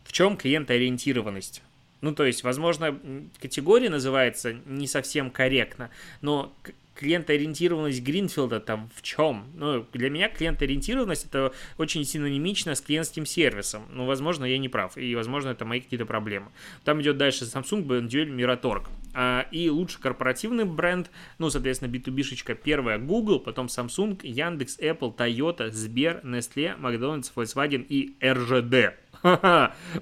В 0.03 0.11
чем 0.11 0.37
клиентоориентированность? 0.37 1.63
Ну, 2.01 2.13
то 2.13 2.25
есть, 2.25 2.43
возможно, 2.43 2.99
категория 3.41 3.89
называется 3.89 4.57
не 4.65 4.87
совсем 4.87 5.31
корректно, 5.31 5.89
но 6.21 6.53
клиентоориентированность 6.95 8.01
Гринфилда 8.01 8.59
там 8.59 8.89
в 8.95 9.01
чем? 9.01 9.45
Ну, 9.55 9.85
для 9.93 10.09
меня 10.09 10.29
клиентоориентированность 10.29 11.25
это 11.25 11.53
очень 11.77 12.03
синонимично 12.05 12.75
с 12.75 12.81
клиентским 12.81 13.25
сервисом. 13.25 13.83
Ну, 13.91 14.05
возможно, 14.05 14.45
я 14.45 14.57
не 14.57 14.69
прав, 14.69 14.97
и, 14.97 15.15
возможно, 15.15 15.49
это 15.49 15.65
мои 15.65 15.79
какие-то 15.79 16.05
проблемы. 16.05 16.47
Там 16.83 17.01
идет 17.01 17.17
дальше 17.17 17.45
Samsung, 17.45 17.85
Bonduelle, 17.85 18.35
Miratorg. 18.35 18.87
А, 19.15 19.45
и 19.51 19.69
лучший 19.69 20.01
корпоративный 20.01 20.65
бренд, 20.65 21.11
ну, 21.37 21.49
соответственно, 21.49 21.91
B2B-шечка 21.91 22.55
первая 22.55 22.97
Google, 22.97 23.39
потом 23.39 23.67
Samsung, 23.67 24.19
Яндекс, 24.23 24.79
Apple, 24.79 25.15
Toyota, 25.15 25.71
Сбер, 25.71 26.21
Nestle, 26.23 26.75
Макдональдс, 26.77 27.31
Volkswagen 27.35 27.85
и 27.87 28.15
RGD. 28.19 28.93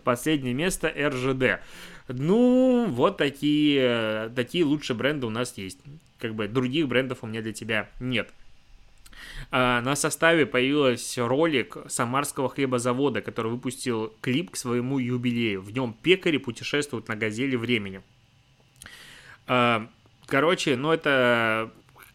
Последнее 0.04 0.54
место 0.54 0.88
RGD. 0.88 1.60
Ну, 2.08 2.88
вот 2.89 3.17
такие, 3.17 4.32
такие 4.36 4.63
лучшие 4.63 4.97
бренды 4.97 5.27
у 5.27 5.30
нас 5.30 5.58
есть 5.58 5.80
как 6.22 6.36
бы 6.36 6.48
других 6.48 6.88
брендов 6.88 7.20
у 7.22 7.28
меня 7.28 7.42
для 7.42 7.54
тебя 7.54 7.90
нет. 8.00 8.32
А, 9.50 9.82
на 9.82 9.96
составе 9.96 10.46
появился 10.46 11.28
ролик 11.28 11.78
Самарского 11.88 12.50
хлебозавода, 12.50 13.22
который 13.22 13.52
выпустил 13.52 14.14
клип 14.22 14.52
к 14.52 14.56
своему 14.56 15.00
юбилею. 15.00 15.62
В 15.62 15.72
нем 15.72 15.96
пекари 16.02 16.38
путешествуют 16.38 17.08
на 17.08 17.16
газели 17.16 17.56
времени. 17.56 18.02
А, 19.48 19.88
короче, 20.28 20.76
ну 20.76 20.92
это 20.92 21.72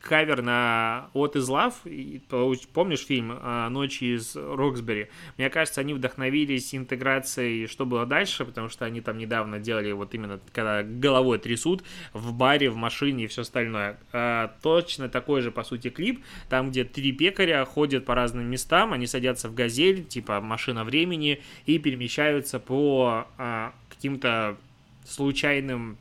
кавер 0.07 0.43
на 0.43 1.09
What 1.15 1.35
is 1.35 1.49
Love, 1.49 2.63
помнишь 2.73 3.05
фильм 3.05 3.33
а, 3.41 3.69
«Ночи 3.69 4.17
из 4.17 4.37
Роксбери»? 4.37 5.09
Мне 5.37 5.51
кажется, 5.51 5.81
они 5.81 5.95
вдохновились 5.95 6.75
интеграцией 6.75 7.67
«Что 7.67 7.85
было 7.85 8.07
дальше», 8.07 8.45
потому 8.45 8.69
что 8.69 8.85
они 8.85 9.01
там 9.01 9.19
недавно 9.19 9.59
делали 9.59 9.93
вот 9.93 10.15
именно, 10.15 10.41
когда 10.53 10.83
головой 10.83 11.39
трясут, 11.39 11.83
в 12.13 12.33
баре, 12.33 12.71
в 12.71 12.77
машине 12.77 13.25
и 13.25 13.27
все 13.27 13.43
остальное. 13.43 13.99
А, 14.13 14.55
точно 14.63 15.09
такой 15.09 15.43
же, 15.43 15.51
по 15.51 15.65
сути, 15.65 15.91
клип, 15.91 16.25
там, 16.49 16.71
где 16.71 16.85
три 16.85 17.13
пекаря 17.13 17.65
ходят 17.65 18.05
по 18.05 18.15
разным 18.15 18.47
местам, 18.47 18.93
они 18.93 19.07
садятся 19.07 19.49
в 19.49 19.55
газель, 19.55 20.05
типа 20.05 20.41
машина 20.41 20.85
времени, 20.85 21.43
и 21.67 21.79
перемещаются 21.79 22.61
по 22.61 23.27
а, 23.39 23.73
каким-то 23.89 24.57
случайным 25.05 25.97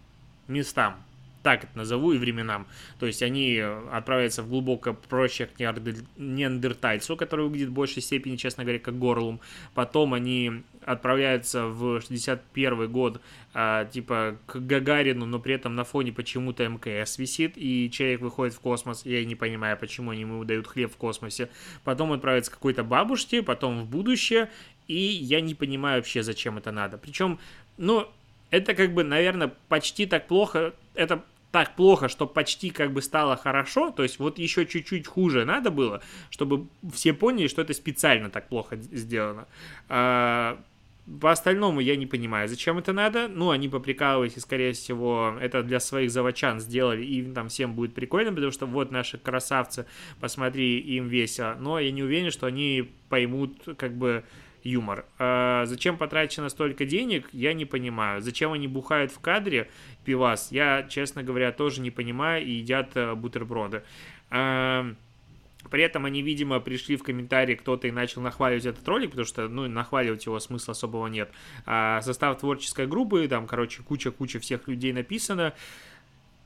местам 0.48 0.96
так 1.46 1.64
это 1.64 1.78
назову, 1.78 2.12
и 2.12 2.18
временам. 2.18 2.66
То 2.98 3.06
есть 3.06 3.22
они 3.22 3.60
отправляются 3.60 4.42
в 4.42 4.50
глубоко 4.50 4.96
проще 4.96 5.48
неандертальцу, 5.60 7.16
который 7.16 7.46
выглядит 7.46 7.70
в 7.70 7.74
большей 7.74 8.02
степени, 8.02 8.36
честно 8.36 8.64
говоря, 8.64 8.80
как 8.80 8.98
горлум. 8.98 9.40
Потом 9.76 10.16
они 10.16 10.64
отправляются 10.84 11.68
в 11.68 12.02
61 12.02 12.92
год, 12.92 13.22
а, 13.54 13.86
типа, 13.86 14.40
к 14.48 14.56
Гагарину, 14.56 15.28
но 15.28 15.38
при 15.38 15.54
этом 15.54 15.76
на 15.76 15.84
фоне 15.84 16.12
почему-то 16.12 16.68
МКС 16.68 17.20
висит, 17.20 17.54
и 17.58 17.92
человек 17.92 18.22
выходит 18.22 18.56
в 18.56 18.60
космос. 18.60 19.06
Я 19.06 19.24
не 19.24 19.36
понимаю, 19.36 19.78
почему 19.78 20.10
они 20.10 20.22
ему 20.22 20.44
дают 20.46 20.66
хлеб 20.66 20.92
в 20.92 20.98
космосе. 20.98 21.50
Потом 21.84 22.12
отправится 22.12 22.50
к 22.50 22.56
какой-то 22.56 22.84
бабушке, 22.84 23.44
потом 23.44 23.84
в 23.84 23.86
будущее, 23.88 24.50
и 24.88 24.98
я 24.98 25.42
не 25.42 25.54
понимаю 25.54 26.00
вообще, 26.00 26.24
зачем 26.24 26.58
это 26.58 26.72
надо. 26.72 26.98
Причем, 26.98 27.38
ну, 27.78 28.08
это 28.50 28.74
как 28.74 28.94
бы, 28.94 29.04
наверное, 29.04 29.52
почти 29.68 30.06
так 30.06 30.28
плохо. 30.28 30.74
Это 30.94 31.24
так 31.56 31.74
плохо, 31.78 32.10
что 32.10 32.28
почти 32.28 32.70
как 32.70 32.92
бы 32.92 33.02
стало 33.02 33.38
хорошо, 33.38 33.90
то 33.90 34.04
есть 34.04 34.20
вот 34.20 34.40
еще 34.40 34.66
чуть-чуть 34.66 35.08
хуже 35.08 35.46
надо 35.46 35.72
было, 35.72 36.02
чтобы 36.30 36.68
все 36.92 37.14
поняли, 37.14 37.48
что 37.48 37.62
это 37.62 37.74
специально 37.74 38.30
так 38.30 38.50
плохо 38.50 38.76
сделано. 38.76 39.48
А, 39.88 40.60
по 41.22 41.32
остальному 41.32 41.80
я 41.80 41.96
не 41.96 42.08
понимаю, 42.08 42.50
зачем 42.50 42.78
это 42.78 42.92
надо. 42.92 43.30
Ну, 43.30 43.52
они 43.52 43.70
поприкалывались, 43.70 44.36
и, 44.36 44.42
скорее 44.42 44.74
всего, 44.74 45.38
это 45.40 45.64
для 45.64 45.80
своих 45.80 46.12
заводчан 46.12 46.60
сделали, 46.60 47.06
и 47.06 47.24
там 47.32 47.48
всем 47.48 47.74
будет 47.74 47.94
прикольно, 47.94 48.34
потому 48.34 48.52
что 48.52 48.66
вот 48.66 48.92
наши 48.92 49.18
красавцы, 49.18 49.86
посмотри, 50.20 50.80
им 50.80 51.08
весело. 51.08 51.56
Но 51.58 51.80
я 51.80 51.92
не 51.92 52.04
уверен, 52.04 52.32
что 52.32 52.48
они 52.48 52.92
поймут, 53.08 53.62
как 53.78 53.94
бы, 53.94 54.26
юмор. 54.66 55.06
А 55.20 55.66
зачем 55.66 55.98
потрачено 55.98 56.50
столько 56.50 56.86
денег, 56.86 57.30
я 57.32 57.54
не 57.54 57.66
понимаю. 57.66 58.22
Зачем 58.22 58.52
они 58.52 58.68
бухают 58.68 59.12
в 59.12 59.20
кадре 59.20 59.70
пивас, 60.04 60.52
я, 60.52 60.84
честно 60.84 61.24
говоря, 61.24 61.52
тоже 61.52 61.82
не 61.82 61.92
понимаю 61.92 62.46
и 62.46 62.52
едят 62.52 62.92
э, 62.96 63.14
бутерброды. 63.14 63.84
А, 64.30 64.94
при 65.70 65.84
этом 65.84 66.06
они, 66.06 66.22
видимо, 66.22 66.60
пришли 66.60 66.96
в 66.96 67.04
комментарии, 67.04 67.56
кто-то 67.56 67.88
и 67.88 67.92
начал 67.92 68.22
нахваливать 68.22 68.66
этот 68.66 68.88
ролик, 68.88 69.12
потому 69.12 69.26
что, 69.26 69.48
ну, 69.48 69.68
нахваливать 69.68 70.26
его 70.26 70.40
смысла 70.40 70.72
особого 70.72 71.08
нет. 71.08 71.32
А 71.66 72.02
состав 72.02 72.40
творческой 72.40 72.88
группы, 72.88 73.28
там, 73.28 73.48
короче, 73.48 73.84
куча-куча 73.84 74.40
всех 74.40 74.68
людей 74.68 74.94
написано. 74.94 75.54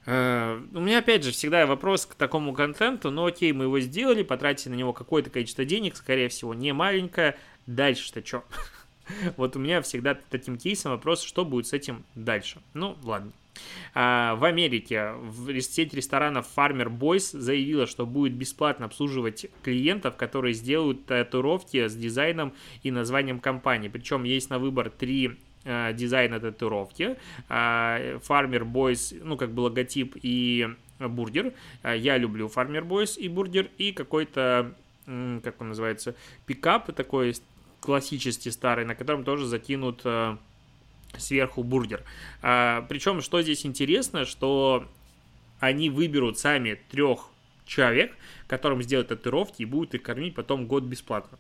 Uh, 0.10 0.68
у 0.74 0.80
меня, 0.80 1.00
опять 1.00 1.24
же, 1.24 1.32
всегда 1.32 1.68
вопрос 1.68 2.08
к 2.08 2.16
такому 2.16 2.54
контенту, 2.54 3.12
но 3.12 3.26
окей, 3.26 3.52
мы 3.52 3.66
его 3.66 3.80
сделали, 3.80 4.24
потратили 4.24 4.72
на 4.72 4.76
него 4.76 4.92
какое-то 4.92 5.30
количество 5.30 5.66
денег, 5.66 5.96
скорее 5.96 6.30
всего, 6.30 6.56
не 6.56 6.74
маленькое, 6.74 7.38
Дальше-то 7.70 8.26
что? 8.26 8.44
Вот 9.38 9.56
у 9.56 9.60
меня 9.60 9.82
всегда 9.82 10.18
таким 10.30 10.58
кейсом 10.58 10.92
вопрос, 10.92 11.24
что 11.24 11.46
будет 11.46 11.68
с 11.68 11.74
этим 11.74 12.04
дальше. 12.16 12.62
Ну, 12.74 12.98
ладно. 13.04 13.32
А, 13.94 14.36
в 14.36 14.44
Америке 14.44 15.14
в 15.14 15.60
сеть 15.62 15.94
ресторанов 15.94 16.48
Farmer 16.56 16.88
Boys 16.88 17.38
заявила, 17.38 17.86
что 17.86 18.06
будет 18.08 18.34
бесплатно 18.34 18.86
обслуживать 18.86 19.48
клиентов, 19.62 20.16
которые 20.16 20.54
сделают 20.54 21.06
татуировки 21.06 21.88
с 21.88 21.96
дизайном 21.96 22.54
и 22.82 22.90
названием 22.90 23.40
компании. 23.40 23.88
Причем 23.88 24.24
есть 24.24 24.50
на 24.50 24.58
выбор 24.58 24.90
три 24.90 25.38
дизайна 25.66 26.40
татуировки. 26.40 27.18
Farmer 27.50 28.64
Boys, 28.64 29.22
ну, 29.24 29.38
как 29.38 29.52
бы 29.52 29.62
логотип 29.62 30.16
и 30.22 30.68
бургер. 31.00 31.54
А, 31.84 31.96
я 31.96 32.18
люблю 32.18 32.48
Farmer 32.48 32.82
Boys 32.82 33.20
и 33.20 33.28
бургер. 33.28 33.70
И 33.78 33.92
какой-то 33.92 34.74
как 35.06 35.60
он 35.60 35.70
называется, 35.70 36.16
пикап 36.46 36.94
такой 36.94 37.34
классический 37.80 38.52
старый, 38.52 38.86
на 38.86 38.94
котором 38.94 39.24
тоже 39.24 39.48
закинут 39.48 40.02
э, 40.04 40.38
сверху 41.18 41.64
бургер. 41.64 42.04
Причем, 42.42 43.22
что 43.22 43.42
здесь 43.42 43.66
интересно, 43.66 44.26
что 44.26 44.86
они 45.60 45.90
выберут 45.90 46.38
сами 46.38 46.80
трех 46.92 47.30
человек, 47.70 48.12
которым 48.48 48.82
сделают 48.82 49.10
татуировки 49.10 49.62
и 49.62 49.66
будут 49.66 49.94
их 49.94 50.02
кормить 50.02 50.36
потом 50.36 50.66
год 50.68 50.84
бесплатно. 50.84 51.38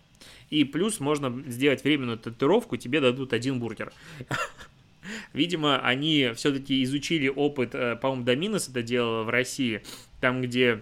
И 0.49 0.63
плюс 0.63 0.99
можно 0.99 1.43
сделать 1.47 1.83
временную 1.83 2.17
татуировку, 2.17 2.77
тебе 2.77 3.01
дадут 3.01 3.33
один 3.33 3.59
бургер. 3.59 3.91
Видимо, 5.33 5.79
они 5.79 6.31
все-таки 6.35 6.83
изучили 6.83 7.27
опыт, 7.27 7.73
э, 7.73 7.95
по-моему, 7.95 8.25
Доминос 8.25 8.69
это 8.69 8.83
делал 8.83 9.23
в 9.23 9.29
России, 9.29 9.81
там, 10.21 10.41
где 10.41 10.81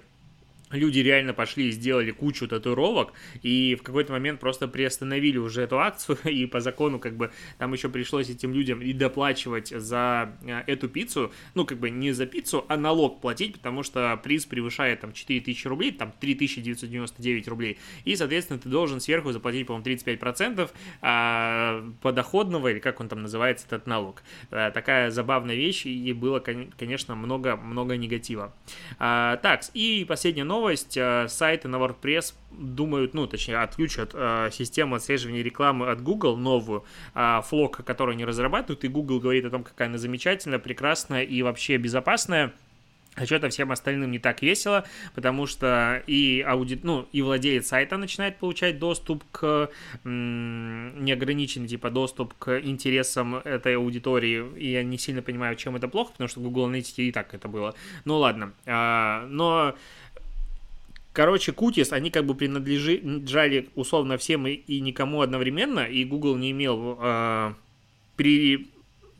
люди 0.71 0.99
реально 0.99 1.33
пошли 1.33 1.69
и 1.69 1.71
сделали 1.71 2.11
кучу 2.11 2.47
татуировок, 2.47 3.13
и 3.41 3.75
в 3.75 3.83
какой-то 3.83 4.11
момент 4.11 4.39
просто 4.39 4.67
приостановили 4.67 5.37
уже 5.37 5.61
эту 5.61 5.79
акцию, 5.79 6.17
и 6.25 6.45
по 6.45 6.59
закону 6.59 6.99
как 6.99 7.15
бы 7.15 7.31
там 7.57 7.73
еще 7.73 7.89
пришлось 7.89 8.29
этим 8.29 8.53
людям 8.53 8.81
и 8.81 8.93
доплачивать 8.93 9.69
за 9.69 10.35
э, 10.43 10.63
эту 10.67 10.89
пиццу, 10.89 11.31
ну 11.53 11.65
как 11.65 11.79
бы 11.79 11.89
не 11.89 12.11
за 12.11 12.25
пиццу, 12.25 12.65
а 12.67 12.77
налог 12.77 13.21
платить, 13.21 13.53
потому 13.53 13.83
что 13.83 14.19
приз 14.23 14.45
превышает 14.45 15.01
там 15.01 15.13
4000 15.13 15.67
рублей, 15.67 15.91
там 15.91 16.13
3999 16.19 17.47
рублей, 17.47 17.77
и, 18.03 18.15
соответственно, 18.15 18.59
ты 18.59 18.69
должен 18.69 18.99
сверху 18.99 19.31
заплатить, 19.31 19.67
по-моему, 19.67 19.85
35% 19.85 20.69
а, 21.01 21.83
подоходного, 22.01 22.69
или 22.69 22.79
как 22.79 22.99
он 22.99 23.07
там 23.07 23.21
называется, 23.21 23.65
этот 23.67 23.87
налог. 23.87 24.23
А, 24.51 24.71
такая 24.71 25.11
забавная 25.11 25.55
вещь, 25.55 25.85
и 25.85 26.13
было, 26.13 26.39
конечно, 26.39 27.15
много-много 27.15 27.97
негатива. 27.97 28.53
А, 28.99 29.37
так, 29.37 29.61
и 29.73 30.05
последняя 30.07 30.43
новость, 30.43 30.56
новость. 30.57 30.97
Э, 30.97 31.27
сайты 31.29 31.67
на 31.67 31.77
WordPress 31.77 32.33
думают, 32.51 33.13
ну, 33.13 33.27
точнее, 33.27 33.57
отключат 33.57 34.11
э, 34.13 34.49
систему 34.51 34.95
отслеживания 34.95 35.43
рекламы 35.43 35.89
от 35.89 36.01
Google, 36.01 36.37
новую, 36.37 36.83
э, 37.13 37.41
флок, 37.45 37.83
которую 37.85 38.13
они 38.13 38.25
разрабатывают, 38.25 38.83
и 38.83 38.87
Google 38.87 39.19
говорит 39.19 39.45
о 39.45 39.49
том, 39.49 39.63
какая 39.63 39.87
она 39.87 39.97
замечательная, 39.97 40.59
прекрасная 40.59 41.23
и 41.23 41.41
вообще 41.43 41.77
безопасная. 41.77 42.53
А 43.17 43.25
что-то 43.25 43.49
всем 43.49 43.71
остальным 43.71 44.11
не 44.11 44.19
так 44.19 44.43
весело, 44.43 44.85
потому 45.15 45.47
что 45.47 46.03
и 46.05 46.45
аудит, 46.47 46.83
ну, 46.83 47.07
и 47.11 47.23
владелец 47.23 47.67
сайта 47.67 47.97
начинает 47.97 48.37
получать 48.37 48.77
доступ 48.77 49.23
к 49.31 49.71
неограниченный, 50.03 51.67
типа, 51.67 51.89
доступ 51.89 52.35
к 52.35 52.59
интересам 52.59 53.37
этой 53.37 53.75
аудитории, 53.75 54.45
и 54.55 54.71
я 54.71 54.83
не 54.83 54.99
сильно 54.99 55.23
понимаю, 55.23 55.55
чем 55.55 55.75
это 55.75 55.87
плохо, 55.87 56.11
потому 56.11 56.27
что 56.27 56.41
Google 56.41 56.69
Analytics 56.69 56.93
и 56.97 57.11
так 57.11 57.33
это 57.33 57.47
было. 57.47 57.73
Ну, 58.05 58.19
ладно. 58.19 58.53
А, 58.67 59.25
но 59.29 59.73
Короче, 61.17 61.51
Кутис, 61.51 61.93
они 61.93 62.11
как 62.11 62.27
бы 62.27 62.35
принадлежали 62.35 63.69
условно 63.73 64.19
всем 64.19 64.45
и, 64.45 64.51
и 64.51 64.79
никому 64.79 65.21
одновременно, 65.21 65.79
и 65.79 66.05
Google 66.05 66.35
не 66.35 66.51
имел 66.51 66.95
э, 67.01 67.53
при 68.15 68.67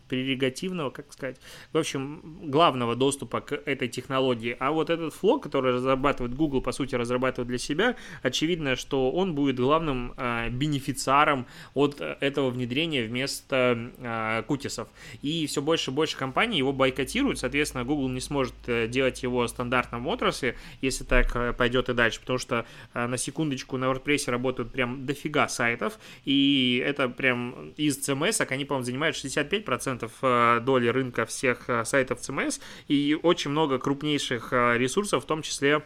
прерогативного, 0.07 0.89
как 0.89 1.11
сказать, 1.13 1.37
в 1.73 1.77
общем, 1.77 2.39
главного 2.43 2.95
доступа 2.95 3.41
к 3.41 3.53
этой 3.65 3.87
технологии. 3.87 4.55
А 4.59 4.71
вот 4.71 4.89
этот 4.89 5.13
флог, 5.13 5.43
который 5.43 5.73
разрабатывает 5.73 6.35
Google, 6.35 6.61
по 6.61 6.71
сути, 6.71 6.95
разрабатывает 6.95 7.47
для 7.47 7.57
себя, 7.57 7.95
очевидно, 8.23 8.75
что 8.75 9.11
он 9.11 9.35
будет 9.35 9.57
главным 9.57 10.13
э, 10.17 10.49
бенефициаром 10.49 11.47
от 11.73 12.01
этого 12.01 12.49
внедрения 12.49 13.03
вместо 13.03 13.91
э, 13.97 14.43
кутисов. 14.43 14.87
И 15.21 15.45
все 15.47 15.61
больше 15.61 15.91
и 15.91 15.93
больше 15.93 16.17
компаний 16.17 16.57
его 16.57 16.73
бойкотируют, 16.73 17.39
соответственно, 17.39 17.83
Google 17.83 18.09
не 18.09 18.21
сможет 18.21 18.53
э, 18.67 18.87
делать 18.87 19.23
его 19.23 19.47
стандартным 19.47 20.03
в 20.03 20.07
отрасли, 20.07 20.55
если 20.81 21.03
так 21.03 21.35
э, 21.35 21.53
пойдет 21.53 21.89
и 21.89 21.93
дальше, 21.93 22.19
потому 22.19 22.39
что 22.39 22.65
э, 22.93 23.07
на 23.07 23.17
секундочку 23.17 23.77
на 23.77 23.85
WordPress 23.85 24.29
работают 24.29 24.71
прям 24.71 25.05
дофига 25.05 25.47
сайтов, 25.47 25.99
и 26.25 26.81
это 26.85 27.09
прям 27.09 27.71
из 27.77 27.97
CMS, 27.97 28.45
они, 28.49 28.65
по-моему, 28.65 28.85
занимают 28.85 29.15
65% 29.15 29.96
10% 29.97 30.11
э, 30.21 30.59
доли 30.61 30.87
рынка 30.87 31.25
всех 31.25 31.69
э, 31.69 31.85
сайтов 31.85 32.19
CMS 32.19 32.59
и 32.87 33.17
очень 33.21 33.51
много 33.51 33.79
крупнейших 33.79 34.53
э, 34.53 34.77
ресурсов, 34.77 35.23
в 35.23 35.27
том 35.27 35.41
числе 35.41 35.83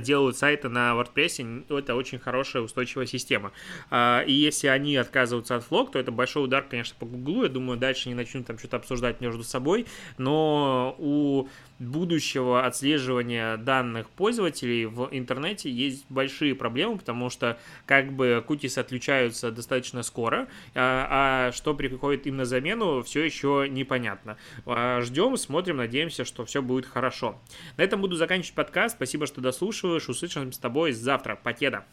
делают 0.00 0.36
сайты 0.36 0.68
на 0.68 0.92
WordPress, 0.92 1.78
это 1.78 1.94
очень 1.94 2.18
хорошая 2.18 2.62
устойчивая 2.62 3.06
система. 3.06 3.52
А, 3.90 4.22
и 4.26 4.32
если 4.32 4.68
они 4.68 4.96
отказываются 4.96 5.56
от 5.56 5.64
флог, 5.64 5.92
то 5.92 5.98
это 5.98 6.10
большой 6.10 6.44
удар, 6.44 6.62
конечно, 6.62 6.96
по 6.98 7.06
Гуглу. 7.06 7.44
Я 7.44 7.48
думаю, 7.48 7.78
дальше 7.78 8.08
не 8.08 8.14
начнут 8.14 8.46
там 8.46 8.58
что-то 8.58 8.76
обсуждать 8.76 9.20
между 9.20 9.42
собой. 9.42 9.86
Но 10.18 10.94
у 10.98 11.48
будущего 11.78 12.64
отслеживания 12.64 13.56
данных 13.56 14.08
пользователей 14.10 14.86
в 14.86 15.08
интернете 15.10 15.70
есть 15.70 16.04
большие 16.08 16.54
проблемы, 16.54 16.98
потому 16.98 17.30
что 17.30 17.58
как 17.86 18.12
бы 18.12 18.42
кутис 18.46 18.78
отключаются 18.78 19.50
достаточно 19.50 20.02
скоро, 20.02 20.48
а, 20.74 21.48
а 21.48 21.52
что 21.52 21.74
приходит 21.74 22.26
им 22.26 22.36
на 22.36 22.44
замену, 22.44 23.02
все 23.02 23.24
еще 23.24 23.66
непонятно. 23.68 24.36
А, 24.66 25.00
ждем, 25.00 25.36
смотрим, 25.36 25.78
надеемся, 25.78 26.24
что 26.24 26.44
все 26.44 26.62
будет 26.62 26.86
хорошо. 26.86 27.40
На 27.76 27.82
этом 27.82 28.00
буду 28.00 28.16
заканчивать 28.16 28.54
подкаст. 28.54 28.96
Спасибо, 28.96 29.26
что 29.26 29.40
дослушиваешь. 29.74 30.08
Услышимся 30.08 30.56
с 30.56 30.60
тобой 30.60 30.92
завтра. 30.92 31.36
Покеда! 31.36 31.84